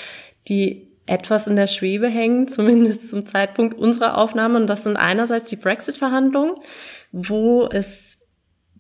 die 0.48 0.88
etwas 1.06 1.46
in 1.46 1.56
der 1.56 1.68
Schwebe 1.68 2.08
hängen, 2.08 2.48
zumindest 2.48 3.10
zum 3.10 3.26
Zeitpunkt 3.26 3.78
unserer 3.78 4.18
Aufnahme. 4.18 4.58
Und 4.58 4.68
das 4.68 4.82
sind 4.84 4.96
einerseits 4.96 5.48
die 5.48 5.56
Brexit-Verhandlungen, 5.56 6.56
wo 7.12 7.66
es 7.66 8.21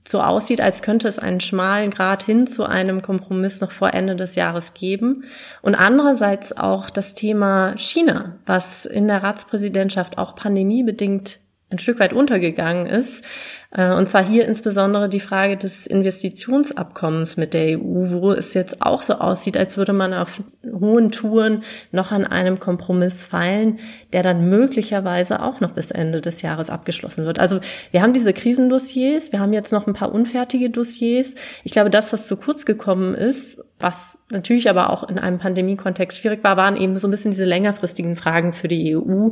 so 0.06 0.20
aussieht, 0.20 0.60
als 0.60 0.82
könnte 0.82 1.06
es 1.06 1.18
einen 1.18 1.40
schmalen 1.40 1.90
Grad 1.90 2.22
hin 2.24 2.46
zu 2.46 2.64
einem 2.64 3.02
Kompromiss 3.02 3.60
noch 3.60 3.70
vor 3.70 3.94
Ende 3.94 4.16
des 4.16 4.34
Jahres 4.34 4.74
geben. 4.74 5.24
Und 5.62 5.74
andererseits 5.74 6.56
auch 6.56 6.90
das 6.90 7.14
Thema 7.14 7.74
China, 7.76 8.36
was 8.44 8.84
in 8.84 9.06
der 9.06 9.22
Ratspräsidentschaft 9.22 10.18
auch 10.18 10.34
pandemiebedingt 10.34 11.38
ein 11.70 11.78
Stück 11.78 11.98
weit 12.00 12.12
untergegangen 12.12 12.86
ist. 12.86 13.24
Äh, 13.72 13.92
und 13.94 14.08
zwar 14.08 14.24
hier 14.24 14.46
insbesondere 14.46 15.08
die 15.08 15.20
Frage 15.20 15.56
des 15.56 15.86
Investitionsabkommens 15.86 17.36
mit 17.36 17.54
der 17.54 17.78
EU, 17.78 18.10
wo 18.10 18.32
es 18.32 18.54
jetzt 18.54 18.82
auch 18.82 19.02
so 19.02 19.14
aussieht, 19.14 19.56
als 19.56 19.76
würde 19.76 19.92
man 19.92 20.12
auf 20.14 20.42
hohen 20.64 21.10
Touren 21.10 21.62
noch 21.90 22.12
an 22.12 22.26
einem 22.26 22.60
Kompromiss 22.60 23.24
feilen, 23.24 23.78
der 24.12 24.22
dann 24.22 24.48
möglicherweise 24.48 25.42
auch 25.42 25.60
noch 25.60 25.72
bis 25.72 25.90
Ende 25.90 26.20
des 26.20 26.42
Jahres 26.42 26.70
abgeschlossen 26.70 27.24
wird. 27.24 27.38
Also 27.38 27.60
wir 27.90 28.02
haben 28.02 28.12
diese 28.12 28.32
Krisendossiers, 28.32 29.32
wir 29.32 29.40
haben 29.40 29.52
jetzt 29.52 29.72
noch 29.72 29.86
ein 29.86 29.94
paar 29.94 30.12
unfertige 30.12 30.70
Dossiers. 30.70 31.34
Ich 31.64 31.72
glaube, 31.72 31.90
das, 31.90 32.12
was 32.12 32.28
zu 32.28 32.36
kurz 32.36 32.66
gekommen 32.66 33.14
ist, 33.14 33.62
was 33.78 34.18
natürlich 34.30 34.70
aber 34.70 34.90
auch 34.90 35.08
in 35.08 35.18
einem 35.18 35.38
Pandemiekontext 35.38 36.18
schwierig 36.18 36.44
war, 36.44 36.56
waren 36.56 36.76
eben 36.76 36.96
so 36.98 37.08
ein 37.08 37.10
bisschen 37.10 37.32
diese 37.32 37.44
längerfristigen 37.44 38.16
Fragen 38.16 38.52
für 38.52 38.68
die 38.68 38.96
EU. 38.96 39.30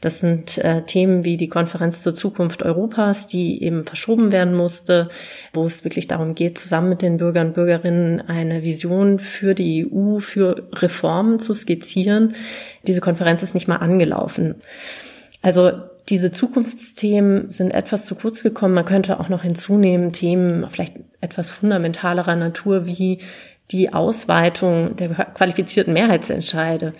Das 0.00 0.20
sind 0.20 0.56
äh, 0.58 0.82
Themen 0.82 1.24
wie 1.24 1.36
die 1.36 1.48
Konferenz 1.48 2.02
zur 2.02 2.14
Zukunft 2.14 2.62
Europas, 2.62 3.26
die 3.26 3.62
eben 3.62 3.79
verschoben 3.84 4.32
werden 4.32 4.54
musste, 4.54 5.08
wo 5.52 5.64
es 5.64 5.84
wirklich 5.84 6.06
darum 6.06 6.34
geht, 6.34 6.58
zusammen 6.58 6.88
mit 6.88 7.02
den 7.02 7.16
Bürgern 7.16 7.48
und 7.48 7.54
Bürgerinnen 7.54 8.20
eine 8.20 8.62
Vision 8.62 9.18
für 9.18 9.54
die 9.54 9.90
EU, 9.90 10.18
für 10.20 10.68
Reformen 10.72 11.38
zu 11.38 11.54
skizzieren. 11.54 12.34
Diese 12.86 13.00
Konferenz 13.00 13.42
ist 13.42 13.54
nicht 13.54 13.68
mal 13.68 13.76
angelaufen. 13.76 14.56
Also 15.42 15.72
diese 16.08 16.32
Zukunftsthemen 16.32 17.50
sind 17.50 17.72
etwas 17.72 18.06
zu 18.06 18.14
kurz 18.14 18.42
gekommen. 18.42 18.74
Man 18.74 18.84
könnte 18.84 19.20
auch 19.20 19.28
noch 19.28 19.42
hinzunehmen 19.42 20.12
Themen 20.12 20.68
vielleicht 20.68 20.96
etwas 21.20 21.52
fundamentalerer 21.52 22.36
Natur 22.36 22.86
wie 22.86 23.18
die 23.70 23.92
Ausweitung 23.92 24.96
der 24.96 25.10
qualifizierten 25.10 25.92
Mehrheitsentscheide. 25.92 26.92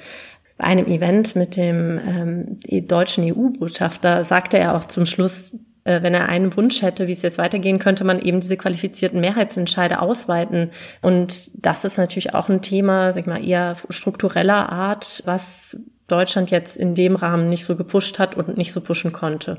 Bei 0.56 0.64
einem 0.64 0.86
Event 0.86 1.36
mit 1.36 1.56
dem 1.56 1.98
ähm, 2.06 2.86
deutschen 2.86 3.24
EU-Botschafter 3.24 4.24
sagte 4.24 4.58
er 4.58 4.76
auch 4.76 4.84
zum 4.84 5.06
Schluss, 5.06 5.56
wenn 5.84 6.14
er 6.14 6.28
einen 6.28 6.56
Wunsch 6.56 6.82
hätte, 6.82 7.08
wie 7.08 7.12
es 7.12 7.22
jetzt 7.22 7.38
weitergehen, 7.38 7.78
könnte 7.78 8.04
man 8.04 8.20
eben 8.20 8.40
diese 8.40 8.56
qualifizierten 8.56 9.20
Mehrheitsentscheide 9.20 10.00
ausweiten. 10.00 10.70
Und 11.00 11.50
das 11.64 11.84
ist 11.84 11.96
natürlich 11.96 12.34
auch 12.34 12.48
ein 12.48 12.62
Thema, 12.62 13.12
sag 13.12 13.22
ich 13.22 13.26
mal, 13.26 13.44
eher 13.44 13.76
struktureller 13.88 14.70
Art, 14.70 15.22
was 15.24 15.78
Deutschland 16.06 16.50
jetzt 16.50 16.76
in 16.76 16.94
dem 16.94 17.16
Rahmen 17.16 17.48
nicht 17.48 17.64
so 17.64 17.76
gepusht 17.76 18.18
hat 18.18 18.36
und 18.36 18.58
nicht 18.58 18.72
so 18.72 18.80
pushen 18.80 19.12
konnte. 19.12 19.58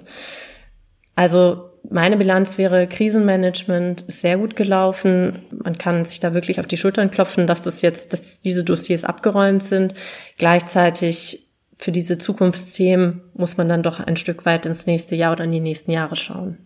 Also 1.16 1.72
meine 1.90 2.18
Bilanz 2.18 2.58
wäre, 2.58 2.88
Krisenmanagement 2.88 4.02
ist 4.02 4.22
sehr 4.22 4.38
gut 4.38 4.56
gelaufen. 4.56 5.40
Man 5.52 5.78
kann 5.78 6.06
sich 6.06 6.20
da 6.20 6.34
wirklich 6.34 6.60
auf 6.60 6.68
die 6.68 6.78
Schultern 6.78 7.12
klopfen, 7.12 7.48
dass 7.48 7.64
das 7.64 7.82
jetzt, 7.82 8.14
dass 8.14 8.42
diese 8.42 8.64
Dossiers 8.64 9.04
abgeräumt 9.04 9.64
sind. 9.64 9.94
Gleichzeitig 10.38 11.51
für 11.82 11.92
diese 11.92 12.20
Zukunftsthemen 12.20 13.22
muss 13.34 13.58
man 13.58 13.68
dann 13.68 13.84
doch 13.84 14.00
ein 14.00 14.16
Stück 14.16 14.46
weit 14.46 14.66
ins 14.66 14.86
nächste 14.86 15.16
Jahr 15.16 15.34
oder 15.34 15.46
in 15.46 15.52
die 15.52 15.60
nächsten 15.60 15.92
Jahre 15.92 16.16
schauen. 16.16 16.58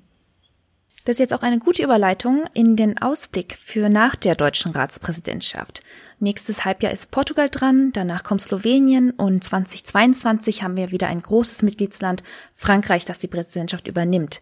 Das 1.06 1.16
ist 1.16 1.20
jetzt 1.20 1.34
auch 1.34 1.44
eine 1.44 1.60
gute 1.60 1.84
Überleitung 1.84 2.46
in 2.54 2.76
den 2.76 3.00
Ausblick 3.00 3.58
für 3.64 3.90
nach 3.90 4.16
der 4.16 4.36
deutschen 4.36 4.72
Ratspräsidentschaft. 4.72 5.84
Nächstes 6.20 6.66
Halbjahr 6.66 6.92
ist 6.92 7.12
Portugal 7.12 7.50
dran, 7.50 7.92
danach 7.94 8.24
kommt 8.24 8.42
Slowenien 8.42 9.12
und 9.12 9.44
2022 9.44 10.64
haben 10.64 10.76
wir 10.76 10.92
wieder 10.92 11.08
ein 11.08 11.22
großes 11.22 11.62
Mitgliedsland, 11.62 12.24
Frankreich, 12.56 13.06
das 13.06 13.20
die 13.20 13.28
Präsidentschaft 13.28 13.88
übernimmt. 13.88 14.42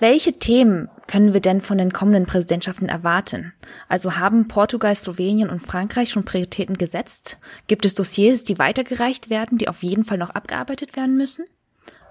Welche 0.00 0.32
Themen 0.32 0.88
können 1.08 1.32
wir 1.32 1.40
denn 1.40 1.60
von 1.60 1.76
den 1.76 1.92
kommenden 1.92 2.26
Präsidentschaften 2.26 2.88
erwarten? 2.88 3.52
Also 3.88 4.16
haben 4.16 4.46
Portugal, 4.46 4.94
Slowenien 4.94 5.50
und 5.50 5.66
Frankreich 5.66 6.10
schon 6.10 6.24
Prioritäten 6.24 6.78
gesetzt? 6.78 7.38
Gibt 7.66 7.84
es 7.84 7.96
Dossiers, 7.96 8.44
die 8.44 8.60
weitergereicht 8.60 9.28
werden, 9.28 9.58
die 9.58 9.66
auf 9.66 9.82
jeden 9.82 10.04
Fall 10.04 10.18
noch 10.18 10.30
abgearbeitet 10.30 10.94
werden 10.96 11.16
müssen? 11.16 11.44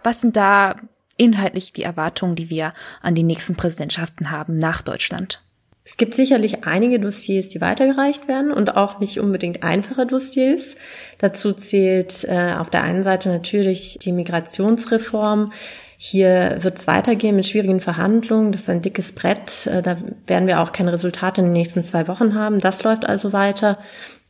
Was 0.03 0.20
sind 0.20 0.36
da 0.36 0.75
inhaltlich 1.15 1.72
die 1.72 1.84
Erwartungen, 1.84 2.36
die 2.36 2.50
wir 2.50 2.74
an 3.01 3.15
die 3.15 3.24
nächsten 3.24 3.56
Präsidentschaften 3.56 4.32
haben 4.32 4.58
nach 4.58 4.82
Deutschland? 4.82 5.39
Es 5.86 5.96
gibt 5.96 6.15
sicherlich 6.15 6.65
einige 6.65 7.00
Dossiers, 7.00 7.48
die 7.48 7.62
weitergereicht 7.62 8.27
werden 8.27 8.51
und 8.51 8.75
auch 8.75 9.00
nicht 9.00 9.22
unbedingt 9.22 9.63
einfache 9.63 10.06
Dossiers. 10.06 10.75
Dazu 11.17 11.53
zählt 11.53 12.25
äh, 12.25 12.56
auf 12.58 12.70
der 12.70 12.84
einen 12.84 13.03
Seite 13.03 13.29
natürlich 13.29 13.98
die 14.01 14.12
Migrationsreform. 14.12 15.53
Hier 16.00 16.58
wird 16.60 16.77
es 16.77 16.86
weitergehen 16.86 17.36
mit 17.36 17.48
schwierigen 17.48 17.82
Verhandlungen. 17.82 18.51
Das 18.51 18.62
ist 18.62 18.70
ein 18.70 18.84
dickes 18.84 19.13
Brett. 19.13 19.66
Äh, 19.66 19.82
da 19.82 19.98
werden 20.27 20.48
wir 20.48 20.62
auch 20.62 20.72
keine 20.72 20.94
Resultate 20.94 21.42
in 21.42 21.48
den 21.48 21.54
nächsten 21.54 21.82
zwei 21.82 22.08
Wochen 22.08 22.36
haben. 22.36 22.60
Das 22.60 22.84
läuft 22.84 23.06
also 23.06 23.34
weiter. 23.34 23.80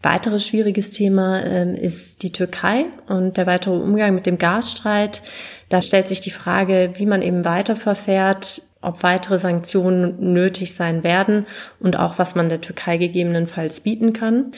Weiteres 0.02 0.48
schwieriges 0.48 0.92
Thema 0.92 1.44
ähm, 1.44 1.76
ist 1.76 2.24
die 2.24 2.32
Türkei 2.32 2.86
und 3.08 3.36
der 3.36 3.48
weitere 3.48 3.76
Umgang 3.76 4.16
mit 4.16 4.26
dem 4.26 4.38
Gasstreit. 4.38 5.22
Da 5.68 5.82
stellt 5.82 6.08
sich 6.08 6.22
die 6.22 6.32
Frage, 6.32 6.92
wie 6.96 7.06
man 7.06 7.22
eben 7.22 7.44
weiterverfährt, 7.44 8.62
ob 8.82 9.04
weitere 9.04 9.38
Sanktionen 9.38 10.34
nötig 10.34 10.74
sein 10.74 11.04
werden 11.04 11.48
und 11.80 11.98
auch 11.98 12.18
was 12.18 12.36
man 12.36 12.48
der 12.48 12.62
Türkei 12.62 12.96
gegebenenfalls 12.98 13.82
bieten 13.82 14.14
kann. 14.14 14.52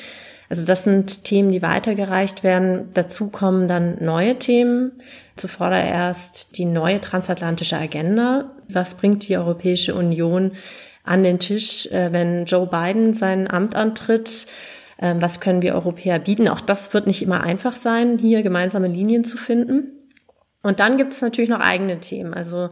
Also 0.49 0.65
das 0.65 0.83
sind 0.83 1.23
Themen, 1.25 1.51
die 1.51 1.61
weitergereicht 1.61 2.43
werden. 2.43 2.89
Dazu 2.93 3.29
kommen 3.29 3.67
dann 3.67 4.03
neue 4.03 4.37
Themen. 4.39 4.93
Zuvor 5.35 5.71
erst 5.71 6.57
die 6.57 6.65
neue 6.65 6.99
transatlantische 6.99 7.77
Agenda. 7.77 8.51
Was 8.67 8.95
bringt 8.95 9.27
die 9.29 9.37
Europäische 9.37 9.93
Union 9.93 10.53
an 11.03 11.23
den 11.23 11.39
Tisch, 11.39 11.85
äh, 11.91 12.11
wenn 12.11 12.45
Joe 12.45 12.67
Biden 12.67 13.13
sein 13.13 13.49
Amt 13.49 13.75
antritt? 13.75 14.47
Ähm, 14.99 15.21
was 15.21 15.39
können 15.39 15.61
wir 15.61 15.75
Europäer 15.75 16.17
bieten? 16.17 16.47
Auch 16.47 16.61
das 16.61 16.93
wird 16.93 17.05
nicht 17.05 17.21
immer 17.21 17.41
einfach 17.41 17.75
sein, 17.75 18.17
hier 18.17 18.41
gemeinsame 18.41 18.87
Linien 18.87 19.23
zu 19.23 19.37
finden. 19.37 19.93
Und 20.63 20.79
dann 20.79 20.97
gibt 20.97 21.13
es 21.13 21.21
natürlich 21.21 21.49
noch 21.49 21.61
eigene 21.61 21.99
Themen. 21.99 22.33
Also 22.33 22.69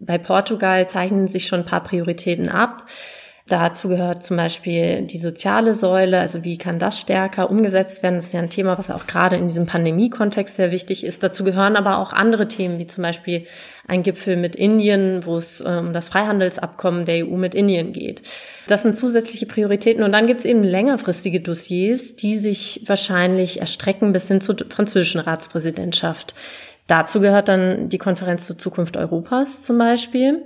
bei 0.00 0.18
Portugal 0.18 0.88
zeichnen 0.88 1.28
sich 1.28 1.46
schon 1.46 1.60
ein 1.60 1.66
paar 1.66 1.82
Prioritäten 1.82 2.48
ab. 2.48 2.86
Dazu 3.48 3.88
gehört 3.88 4.22
zum 4.22 4.36
Beispiel 4.36 5.02
die 5.02 5.16
soziale 5.16 5.74
Säule, 5.74 6.20
also 6.20 6.44
wie 6.44 6.58
kann 6.58 6.78
das 6.78 7.00
stärker 7.00 7.50
umgesetzt 7.50 8.02
werden? 8.02 8.16
Das 8.16 8.26
ist 8.26 8.34
ja 8.34 8.40
ein 8.40 8.50
Thema, 8.50 8.76
was 8.76 8.90
auch 8.90 9.06
gerade 9.06 9.36
in 9.36 9.48
diesem 9.48 9.64
Pandemie-Kontext 9.64 10.56
sehr 10.56 10.70
wichtig 10.70 11.02
ist. 11.02 11.22
Dazu 11.22 11.44
gehören 11.44 11.76
aber 11.76 11.96
auch 11.96 12.12
andere 12.12 12.46
Themen, 12.46 12.78
wie 12.78 12.86
zum 12.86 13.02
Beispiel 13.02 13.46
ein 13.86 14.02
Gipfel 14.02 14.36
mit 14.36 14.54
Indien, 14.54 15.24
wo 15.24 15.38
es 15.38 15.62
um 15.62 15.72
ähm, 15.72 15.92
das 15.94 16.10
Freihandelsabkommen 16.10 17.06
der 17.06 17.26
EU 17.26 17.36
mit 17.36 17.54
Indien 17.54 17.92
geht. 17.92 18.20
Das 18.66 18.82
sind 18.82 18.94
zusätzliche 18.94 19.46
Prioritäten. 19.46 20.02
Und 20.02 20.12
dann 20.12 20.26
gibt 20.26 20.40
es 20.40 20.46
eben 20.46 20.62
längerfristige 20.62 21.40
Dossiers, 21.40 22.16
die 22.16 22.36
sich 22.36 22.82
wahrscheinlich 22.84 23.60
erstrecken 23.60 24.12
bis 24.12 24.28
hin 24.28 24.42
zur 24.42 24.56
französischen 24.68 25.20
Ratspräsidentschaft. 25.20 26.34
Dazu 26.86 27.20
gehört 27.20 27.48
dann 27.48 27.88
die 27.88 27.98
Konferenz 27.98 28.46
zur 28.46 28.58
Zukunft 28.58 28.98
Europas 28.98 29.62
zum 29.62 29.78
Beispiel 29.78 30.42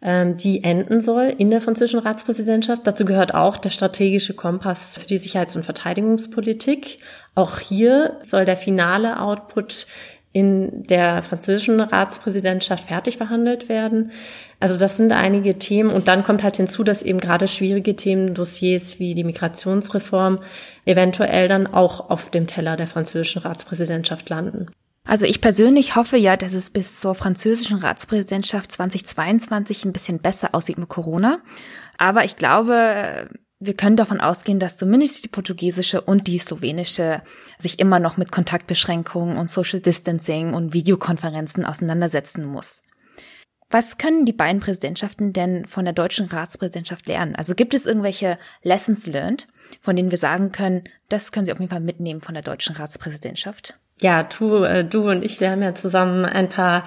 ähm, 0.00 0.36
die 0.36 0.62
enden 0.62 1.00
soll 1.00 1.34
in 1.38 1.50
der 1.50 1.60
französischen 1.60 2.00
Ratspräsidentschaft. 2.00 2.86
Dazu 2.86 3.04
gehört 3.04 3.34
auch 3.34 3.56
der 3.56 3.70
strategische 3.70 4.34
Kompass 4.34 4.96
für 4.96 5.06
die 5.06 5.18
Sicherheits- 5.18 5.56
und 5.56 5.64
Verteidigungspolitik. 5.64 7.00
Auch 7.34 7.58
hier 7.58 8.18
soll 8.22 8.44
der 8.44 8.56
finale 8.56 9.20
Output 9.20 9.86
in 10.32 10.84
der 10.84 11.22
französischen 11.22 11.80
Ratspräsidentschaft 11.80 12.86
fertig 12.86 13.16
verhandelt 13.16 13.68
werden. 13.68 14.12
Also 14.60 14.78
das 14.78 14.96
sind 14.96 15.12
einige 15.12 15.58
Themen 15.58 15.90
und 15.90 16.06
dann 16.06 16.22
kommt 16.22 16.42
halt 16.44 16.58
hinzu, 16.58 16.84
dass 16.84 17.02
eben 17.02 17.18
gerade 17.18 17.48
schwierige 17.48 17.96
Themen, 17.96 18.34
Dossiers 18.34 18.98
wie 18.98 19.14
die 19.14 19.24
Migrationsreform 19.24 20.40
eventuell 20.84 21.48
dann 21.48 21.66
auch 21.66 22.10
auf 22.10 22.30
dem 22.30 22.46
Teller 22.46 22.76
der 22.76 22.86
französischen 22.86 23.42
Ratspräsidentschaft 23.42 24.28
landen. 24.28 24.66
Also 25.08 25.24
ich 25.24 25.40
persönlich 25.40 25.96
hoffe 25.96 26.18
ja, 26.18 26.36
dass 26.36 26.52
es 26.52 26.68
bis 26.68 27.00
zur 27.00 27.14
französischen 27.14 27.78
Ratspräsidentschaft 27.78 28.70
2022 28.70 29.86
ein 29.86 29.94
bisschen 29.94 30.18
besser 30.18 30.54
aussieht 30.54 30.76
mit 30.76 30.90
Corona. 30.90 31.40
Aber 31.96 32.26
ich 32.26 32.36
glaube, 32.36 33.30
wir 33.58 33.74
können 33.74 33.96
davon 33.96 34.20
ausgehen, 34.20 34.60
dass 34.60 34.76
zumindest 34.76 35.24
die 35.24 35.30
portugiesische 35.30 36.02
und 36.02 36.26
die 36.26 36.36
slowenische 36.36 37.22
sich 37.56 37.78
immer 37.78 38.00
noch 38.00 38.18
mit 38.18 38.30
Kontaktbeschränkungen 38.30 39.38
und 39.38 39.48
Social 39.48 39.80
Distancing 39.80 40.52
und 40.52 40.74
Videokonferenzen 40.74 41.64
auseinandersetzen 41.64 42.44
muss. 42.44 42.82
Was 43.70 43.96
können 43.96 44.26
die 44.26 44.34
beiden 44.34 44.60
Präsidentschaften 44.60 45.32
denn 45.32 45.64
von 45.64 45.86
der 45.86 45.94
deutschen 45.94 46.26
Ratspräsidentschaft 46.26 47.08
lernen? 47.08 47.34
Also 47.34 47.54
gibt 47.54 47.72
es 47.72 47.86
irgendwelche 47.86 48.36
Lessons 48.62 49.06
learned, 49.06 49.48
von 49.80 49.96
denen 49.96 50.10
wir 50.10 50.18
sagen 50.18 50.52
können, 50.52 50.84
das 51.08 51.32
können 51.32 51.46
Sie 51.46 51.52
auf 51.52 51.60
jeden 51.60 51.70
Fall 51.70 51.80
mitnehmen 51.80 52.20
von 52.20 52.34
der 52.34 52.42
deutschen 52.42 52.76
Ratspräsidentschaft? 52.76 53.80
Ja, 54.00 54.22
du, 54.22 54.62
äh, 54.62 54.84
du 54.84 55.10
und 55.10 55.24
ich, 55.24 55.40
wir 55.40 55.50
haben 55.50 55.62
ja 55.62 55.74
zusammen 55.74 56.24
ein 56.24 56.48
paar 56.48 56.84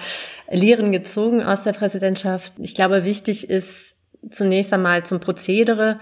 Lehren 0.50 0.92
gezogen 0.92 1.42
aus 1.42 1.62
der 1.62 1.72
Präsidentschaft. 1.72 2.54
Ich 2.58 2.74
glaube, 2.74 3.04
wichtig 3.04 3.50
ist 3.50 3.98
zunächst 4.30 4.72
einmal 4.72 5.04
zum 5.04 5.20
Prozedere. 5.20 5.98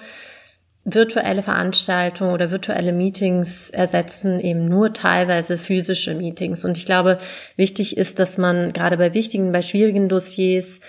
Virtuelle 0.84 1.42
Veranstaltungen 1.42 2.32
oder 2.32 2.50
virtuelle 2.50 2.92
Meetings 2.92 3.70
ersetzen 3.70 4.40
eben 4.40 4.66
nur 4.66 4.92
teilweise 4.92 5.58
physische 5.58 6.14
Meetings. 6.14 6.64
Und 6.64 6.78
ich 6.78 6.86
glaube, 6.86 7.18
wichtig 7.56 7.96
ist, 7.96 8.18
dass 8.18 8.38
man 8.38 8.72
gerade 8.72 8.96
bei 8.96 9.12
wichtigen, 9.12 9.52
bei 9.52 9.62
schwierigen 9.62 10.08
Dossiers 10.08 10.80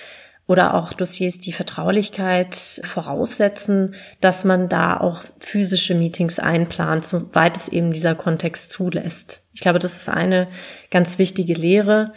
oder 0.52 0.74
auch 0.74 0.92
Dossiers, 0.92 1.40
die 1.40 1.54
Vertraulichkeit 1.54 2.82
voraussetzen, 2.84 3.96
dass 4.20 4.44
man 4.44 4.68
da 4.68 5.00
auch 5.00 5.24
physische 5.40 5.96
Meetings 5.96 6.40
einplant, 6.40 7.06
soweit 7.06 7.56
es 7.56 7.70
eben 7.70 7.94
dieser 7.94 8.16
Kontext 8.16 8.70
zulässt. 8.70 9.44
Ich 9.54 9.62
glaube, 9.62 9.80
das 9.80 9.96
ist 9.96 10.10
eine 10.10 10.50
ganz 10.90 11.18
wichtige 11.18 11.54
Lehre. 11.54 12.12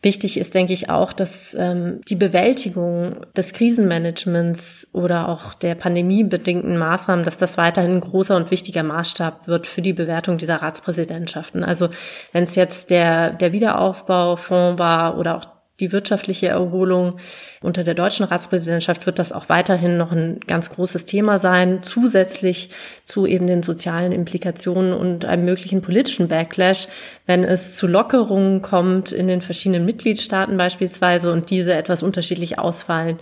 Wichtig 0.00 0.38
ist, 0.38 0.54
denke 0.54 0.72
ich, 0.72 0.88
auch, 0.88 1.12
dass 1.12 1.54
ähm, 1.54 2.00
die 2.08 2.14
Bewältigung 2.14 3.26
des 3.36 3.52
Krisenmanagements 3.52 4.88
oder 4.94 5.28
auch 5.28 5.52
der 5.52 5.74
pandemiebedingten 5.74 6.78
Maßnahmen, 6.78 7.26
dass 7.26 7.36
das 7.36 7.58
weiterhin 7.58 7.96
ein 7.96 8.00
großer 8.00 8.36
und 8.36 8.50
wichtiger 8.50 8.84
Maßstab 8.84 9.48
wird 9.48 9.66
für 9.66 9.82
die 9.82 9.92
Bewertung 9.92 10.38
dieser 10.38 10.62
Ratspräsidentschaften. 10.62 11.62
Also 11.62 11.90
wenn 12.32 12.44
es 12.44 12.54
jetzt 12.54 12.88
der, 12.88 13.34
der 13.34 13.52
Wiederaufbaufonds 13.52 14.78
war 14.78 15.18
oder 15.18 15.36
auch 15.36 15.55
die 15.80 15.92
wirtschaftliche 15.92 16.48
Erholung. 16.48 17.18
Unter 17.60 17.84
der 17.84 17.94
deutschen 17.94 18.24
Ratspräsidentschaft 18.24 19.06
wird 19.06 19.18
das 19.18 19.32
auch 19.32 19.48
weiterhin 19.48 19.96
noch 19.96 20.12
ein 20.12 20.40
ganz 20.46 20.70
großes 20.70 21.04
Thema 21.04 21.38
sein, 21.38 21.82
zusätzlich 21.82 22.70
zu 23.04 23.26
eben 23.26 23.46
den 23.46 23.62
sozialen 23.62 24.12
Implikationen 24.12 24.92
und 24.92 25.24
einem 25.24 25.44
möglichen 25.44 25.82
politischen 25.82 26.28
Backlash, 26.28 26.88
wenn 27.26 27.44
es 27.44 27.76
zu 27.76 27.86
Lockerungen 27.86 28.62
kommt 28.62 29.12
in 29.12 29.28
den 29.28 29.42
verschiedenen 29.42 29.84
Mitgliedstaaten 29.84 30.56
beispielsweise 30.56 31.30
und 31.30 31.50
diese 31.50 31.74
etwas 31.74 32.02
unterschiedlich 32.02 32.58
ausfallen. 32.58 33.18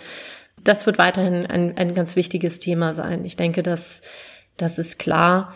Das 0.62 0.86
wird 0.86 0.98
weiterhin 0.98 1.46
ein, 1.46 1.76
ein 1.76 1.94
ganz 1.94 2.16
wichtiges 2.16 2.58
Thema 2.58 2.94
sein. 2.94 3.24
Ich 3.24 3.36
denke, 3.36 3.62
dass 3.62 4.02
das 4.56 4.78
ist 4.78 4.98
klar. 4.98 5.52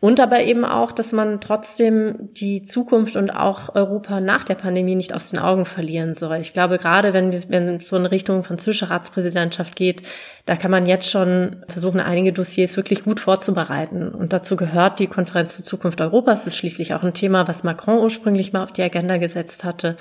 Und 0.00 0.18
aber 0.18 0.40
eben 0.40 0.64
auch, 0.64 0.92
dass 0.92 1.12
man 1.12 1.42
trotzdem 1.42 2.30
die 2.32 2.62
Zukunft 2.62 3.16
und 3.16 3.28
auch 3.28 3.74
Europa 3.74 4.22
nach 4.22 4.44
der 4.44 4.54
Pandemie 4.54 4.94
nicht 4.94 5.12
aus 5.12 5.28
den 5.28 5.38
Augen 5.38 5.66
verlieren 5.66 6.14
soll. 6.14 6.38
Ich 6.38 6.54
glaube, 6.54 6.78
gerade 6.78 7.12
wenn, 7.12 7.34
wenn 7.50 7.76
es 7.76 7.88
so 7.88 7.96
in 7.96 8.06
Richtung 8.06 8.42
französische 8.42 8.88
Ratspräsidentschaft 8.88 9.76
geht, 9.76 10.08
da 10.46 10.56
kann 10.56 10.70
man 10.70 10.86
jetzt 10.86 11.10
schon 11.10 11.64
versuchen, 11.68 12.00
einige 12.00 12.32
Dossiers 12.32 12.78
wirklich 12.78 13.04
gut 13.04 13.20
vorzubereiten. 13.20 14.08
Und 14.08 14.32
dazu 14.32 14.56
gehört 14.56 15.00
die 15.00 15.06
Konferenz 15.06 15.56
zur 15.56 15.66
Zukunft 15.66 16.00
Europas. 16.00 16.44
Das 16.44 16.54
ist 16.54 16.56
schließlich 16.56 16.94
auch 16.94 17.02
ein 17.02 17.12
Thema, 17.12 17.46
was 17.46 17.62
Macron 17.62 17.98
ursprünglich 17.98 18.54
mal 18.54 18.64
auf 18.64 18.72
die 18.72 18.82
Agenda 18.82 19.18
gesetzt 19.18 19.64
hatte. 19.64 19.98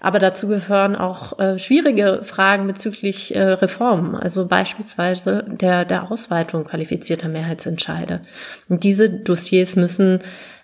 Aber 0.00 0.18
dazu 0.18 0.48
gehören 0.48 0.96
auch 0.96 1.38
äh, 1.38 1.58
schwierige 1.58 2.22
Fragen 2.22 2.66
bezüglich 2.66 3.36
äh, 3.36 3.40
Reformen, 3.40 4.16
also 4.16 4.46
beispielsweise 4.46 5.44
der, 5.46 5.84
der 5.84 6.10
Ausweitung 6.10 6.64
qualifizierter 6.64 7.28
Mehrheitsentscheide. 7.28 8.22
Und 8.68 8.82
diese 8.82 9.08
Dossiers 9.08 9.41
müssen 9.76 10.20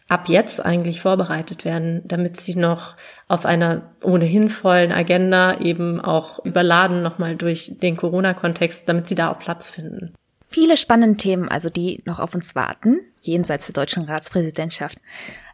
ab 0.08 0.28
jetzt 0.28 0.64
eigentlich 0.64 1.00
vorbereitet 1.00 1.64
werden, 1.64 2.02
damit 2.04 2.40
sie 2.40 2.56
noch 2.56 2.96
auf 3.28 3.44
einer 3.44 3.94
ohnehin 4.02 4.48
vollen 4.48 4.92
Agenda 4.92 5.60
eben 5.60 6.00
auch 6.00 6.44
überladen 6.44 7.02
nochmal 7.02 7.36
durch 7.36 7.72
den 7.78 7.96
Corona-Kontext, 7.96 8.88
damit 8.88 9.06
sie 9.06 9.14
da 9.14 9.30
auch 9.30 9.38
Platz 9.38 9.70
finden. 9.70 10.14
Viele 10.50 10.78
spannende 10.78 11.18
Themen, 11.18 11.48
also 11.48 11.68
die 11.68 12.00
noch 12.06 12.20
auf 12.20 12.34
uns 12.34 12.54
warten, 12.54 13.00
jenseits 13.20 13.66
der 13.66 13.74
deutschen 13.74 14.04
Ratspräsidentschaft. 14.04 14.96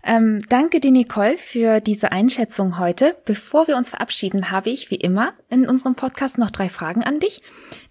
Ähm, 0.04 0.38
danke 0.48 0.78
dir, 0.78 0.92
Nicole, 0.92 1.36
für 1.36 1.80
diese 1.80 2.12
Einschätzung 2.12 2.78
heute. 2.78 3.16
Bevor 3.24 3.66
wir 3.66 3.76
uns 3.76 3.88
verabschieden, 3.88 4.52
habe 4.52 4.70
ich, 4.70 4.92
wie 4.92 4.96
immer, 4.96 5.32
in 5.48 5.68
unserem 5.68 5.96
Podcast 5.96 6.38
noch 6.38 6.52
drei 6.52 6.68
Fragen 6.68 7.02
an 7.02 7.18
dich, 7.18 7.42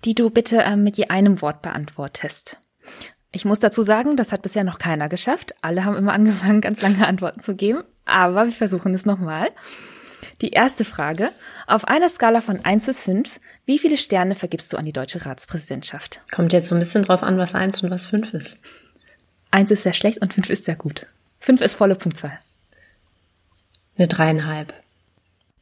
die 0.05 0.15
du 0.15 0.29
bitte 0.29 0.59
ähm, 0.59 0.83
mit 0.83 0.95
je 0.95 1.07
einem 1.07 1.41
Wort 1.41 1.61
beantwortest. 1.61 2.57
Ich 3.35 3.45
muss 3.45 3.59
dazu 3.59 3.81
sagen, 3.81 4.15
das 4.15 4.31
hat 4.31 4.43
bisher 4.43 4.63
noch 4.63 4.77
keiner 4.77 5.09
geschafft. 5.09 5.55
Alle 5.61 5.85
haben 5.85 5.97
immer 5.97 6.13
angefangen, 6.13 6.61
ganz 6.61 6.83
lange 6.83 7.07
Antworten 7.07 7.39
zu 7.39 7.55
geben, 7.55 7.83
aber 8.05 8.45
wir 8.45 8.53
versuchen 8.53 8.93
es 8.93 9.07
nochmal. 9.07 9.49
Die 10.41 10.51
erste 10.51 10.85
Frage. 10.85 11.31
Auf 11.65 11.85
einer 11.85 12.09
Skala 12.09 12.41
von 12.41 12.63
1 12.63 12.85
bis 12.85 13.01
5, 13.01 13.39
wie 13.65 13.79
viele 13.79 13.97
Sterne 13.97 14.35
vergibst 14.35 14.71
du 14.71 14.77
an 14.77 14.85
die 14.85 14.93
deutsche 14.93 15.25
Ratspräsidentschaft? 15.25 16.21
Kommt 16.31 16.53
jetzt 16.53 16.67
so 16.67 16.75
ein 16.75 16.79
bisschen 16.79 17.03
drauf 17.03 17.23
an, 17.23 17.39
was 17.39 17.55
1 17.55 17.81
und 17.81 17.89
was 17.89 18.05
5 18.05 18.35
ist. 18.35 18.57
1 19.49 19.71
ist 19.71 19.81
sehr 19.83 19.93
schlecht 19.93 20.21
und 20.21 20.31
5 20.31 20.51
ist 20.51 20.65
sehr 20.65 20.75
gut. 20.75 21.07
Fünf 21.39 21.61
ist 21.61 21.73
volle 21.75 21.95
Punktzahl. 21.95 22.37
Eine 23.97 24.07
dreieinhalb. 24.07 24.73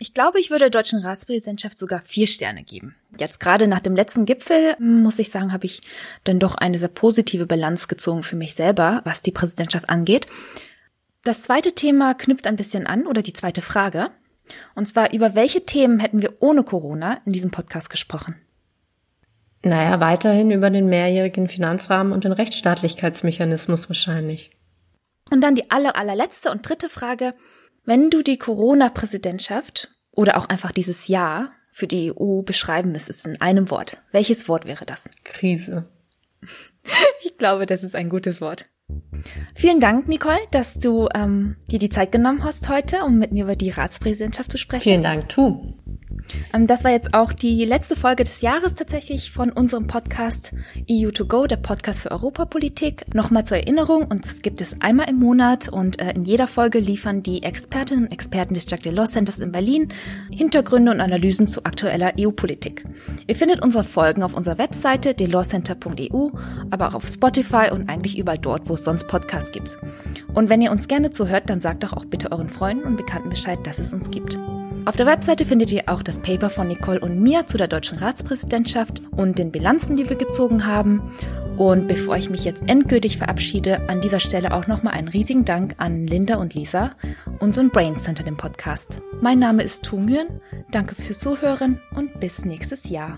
Ich 0.01 0.15
glaube, 0.15 0.39
ich 0.39 0.49
würde 0.49 0.63
der 0.63 0.71
deutschen 0.71 1.05
Ratspräsidentschaft 1.05 1.77
sogar 1.77 2.01
vier 2.01 2.25
Sterne 2.25 2.63
geben. 2.63 2.95
Jetzt 3.19 3.39
gerade 3.39 3.67
nach 3.67 3.81
dem 3.81 3.95
letzten 3.95 4.25
Gipfel, 4.25 4.75
muss 4.79 5.19
ich 5.19 5.29
sagen, 5.29 5.53
habe 5.53 5.67
ich 5.67 5.79
dann 6.23 6.39
doch 6.39 6.55
eine 6.55 6.79
sehr 6.79 6.89
positive 6.89 7.45
Bilanz 7.45 7.87
gezogen 7.87 8.23
für 8.23 8.35
mich 8.35 8.55
selber, 8.55 9.01
was 9.03 9.21
die 9.21 9.31
Präsidentschaft 9.31 9.91
angeht. 9.91 10.25
Das 11.23 11.43
zweite 11.43 11.73
Thema 11.73 12.15
knüpft 12.15 12.47
ein 12.47 12.55
bisschen 12.55 12.87
an, 12.87 13.05
oder 13.05 13.21
die 13.21 13.33
zweite 13.33 13.61
Frage. 13.61 14.07
Und 14.73 14.87
zwar, 14.87 15.13
über 15.13 15.35
welche 15.35 15.67
Themen 15.67 15.99
hätten 15.99 16.23
wir 16.23 16.33
ohne 16.39 16.63
Corona 16.63 17.21
in 17.25 17.31
diesem 17.31 17.51
Podcast 17.51 17.91
gesprochen? 17.91 18.33
Naja, 19.61 19.99
weiterhin 19.99 20.49
über 20.49 20.71
den 20.71 20.87
mehrjährigen 20.87 21.47
Finanzrahmen 21.47 22.11
und 22.11 22.23
den 22.23 22.31
Rechtsstaatlichkeitsmechanismus 22.31 23.87
wahrscheinlich. 23.87 24.49
Und 25.29 25.41
dann 25.41 25.53
die 25.53 25.69
aller, 25.69 25.95
allerletzte 25.95 26.49
und 26.49 26.67
dritte 26.67 26.89
Frage. 26.89 27.35
Wenn 27.83 28.09
du 28.09 28.21
die 28.21 28.37
Corona-Präsidentschaft 28.37 29.89
oder 30.11 30.37
auch 30.37 30.47
einfach 30.47 30.71
dieses 30.71 31.07
Jahr 31.07 31.51
für 31.71 31.87
die 31.87 32.13
EU 32.15 32.41
beschreiben 32.41 32.91
müsstest 32.91 33.25
in 33.25 33.41
einem 33.41 33.71
Wort, 33.71 33.97
welches 34.11 34.47
Wort 34.47 34.65
wäre 34.65 34.85
das? 34.85 35.09
Krise. 35.23 35.83
Ich 37.23 37.37
glaube, 37.37 37.67
das 37.67 37.83
ist 37.83 37.95
ein 37.95 38.09
gutes 38.09 38.41
Wort. 38.41 38.65
Vielen 39.55 39.79
Dank, 39.79 40.07
Nicole, 40.07 40.39
dass 40.49 40.79
du 40.79 41.07
ähm, 41.13 41.55
dir 41.71 41.79
die 41.79 41.89
Zeit 41.89 42.11
genommen 42.11 42.43
hast 42.43 42.69
heute, 42.69 43.03
um 43.03 43.19
mit 43.19 43.31
mir 43.31 43.43
über 43.43 43.55
die 43.55 43.69
Ratspräsidentschaft 43.69 44.51
zu 44.51 44.57
sprechen. 44.57 44.83
Vielen 44.83 45.01
Dank, 45.03 45.29
Tu. 45.29 45.75
Ähm, 46.53 46.67
das 46.67 46.83
war 46.83 46.91
jetzt 46.91 47.13
auch 47.13 47.33
die 47.33 47.65
letzte 47.65 47.95
Folge 47.95 48.23
des 48.23 48.41
Jahres 48.41 48.75
tatsächlich 48.75 49.31
von 49.31 49.51
unserem 49.51 49.87
Podcast 49.87 50.53
EU2Go, 50.89 51.47
der 51.47 51.57
Podcast 51.57 52.01
für 52.01 52.11
Europapolitik. 52.11 53.13
Nochmal 53.13 53.45
zur 53.45 53.57
Erinnerung, 53.57 54.05
und 54.05 54.25
es 54.25 54.41
gibt 54.41 54.61
es 54.61 54.81
einmal 54.81 55.09
im 55.09 55.17
Monat 55.17 55.69
und 55.69 55.99
äh, 55.99 56.11
in 56.11 56.23
jeder 56.23 56.47
Folge 56.47 56.79
liefern 56.79 57.23
die 57.23 57.43
Expertinnen 57.43 58.05
und 58.05 58.11
Experten 58.11 58.53
des 58.53 58.65
Jacques 58.69 58.83
Delors 58.83 59.11
Centers 59.11 59.39
in 59.39 59.51
Berlin 59.51 59.89
Hintergründe 60.31 60.91
und 60.91 61.01
Analysen 61.01 61.47
zu 61.47 61.65
aktueller 61.65 62.13
EU-Politik. 62.19 62.85
Ihr 63.27 63.35
findet 63.35 63.63
unsere 63.63 63.83
Folgen 63.83 64.23
auf 64.23 64.33
unserer 64.33 64.57
Webseite 64.57 65.13
delorscenter.eu, 65.13 66.29
aber 66.69 66.87
auch 66.87 66.95
auf 66.95 67.07
Spotify 67.07 67.69
und 67.71 67.89
eigentlich 67.89 68.17
überall 68.17 68.37
dort, 68.37 68.69
wo 68.69 68.73
es 68.73 68.83
sonst 68.83 69.07
Podcasts 69.07 69.51
gibt. 69.51 69.77
Und 70.33 70.49
wenn 70.49 70.61
ihr 70.61 70.71
uns 70.71 70.87
gerne 70.87 71.11
zuhört, 71.11 71.49
dann 71.49 71.61
sagt 71.61 71.83
doch 71.83 71.93
auch 71.93 72.05
bitte 72.05 72.31
euren 72.31 72.49
Freunden 72.49 72.85
und 72.85 72.97
Bekannten 72.97 73.29
Bescheid, 73.29 73.59
dass 73.65 73.79
es 73.79 73.93
uns 73.93 74.09
gibt. 74.11 74.37
Auf 74.83 74.95
der 74.95 75.05
Webseite 75.05 75.45
findet 75.45 75.71
ihr 75.71 75.83
auch 75.87 76.01
das 76.01 76.19
Paper 76.19 76.49
von 76.49 76.67
Nicole 76.67 76.99
und 76.99 77.21
mir 77.21 77.45
zu 77.45 77.57
der 77.57 77.67
deutschen 77.67 77.99
Ratspräsidentschaft 77.99 79.03
und 79.11 79.37
den 79.37 79.51
Bilanzen, 79.51 79.95
die 79.95 80.09
wir 80.09 80.15
gezogen 80.15 80.65
haben. 80.65 81.13
Und 81.55 81.87
bevor 81.87 82.17
ich 82.17 82.31
mich 82.31 82.45
jetzt 82.45 82.63
endgültig 82.67 83.19
verabschiede, 83.19 83.87
an 83.89 84.01
dieser 84.01 84.19
Stelle 84.19 84.53
auch 84.53 84.65
nochmal 84.65 84.93
einen 84.93 85.07
riesigen 85.07 85.45
Dank 85.45 85.75
an 85.77 86.07
Linda 86.07 86.37
und 86.37 86.55
Lisa, 86.55 86.89
unseren 87.39 87.69
Brains 87.69 88.07
hinter 88.07 88.23
dem 88.23 88.37
Podcast. 88.37 89.01
Mein 89.21 89.37
Name 89.37 89.61
ist 89.61 89.83
Tu 89.85 89.97
Nguyen, 89.97 90.29
danke 90.71 90.95
fürs 90.95 91.19
Zuhören 91.19 91.79
und 91.95 92.19
bis 92.19 92.43
nächstes 92.45 92.89
Jahr. 92.89 93.17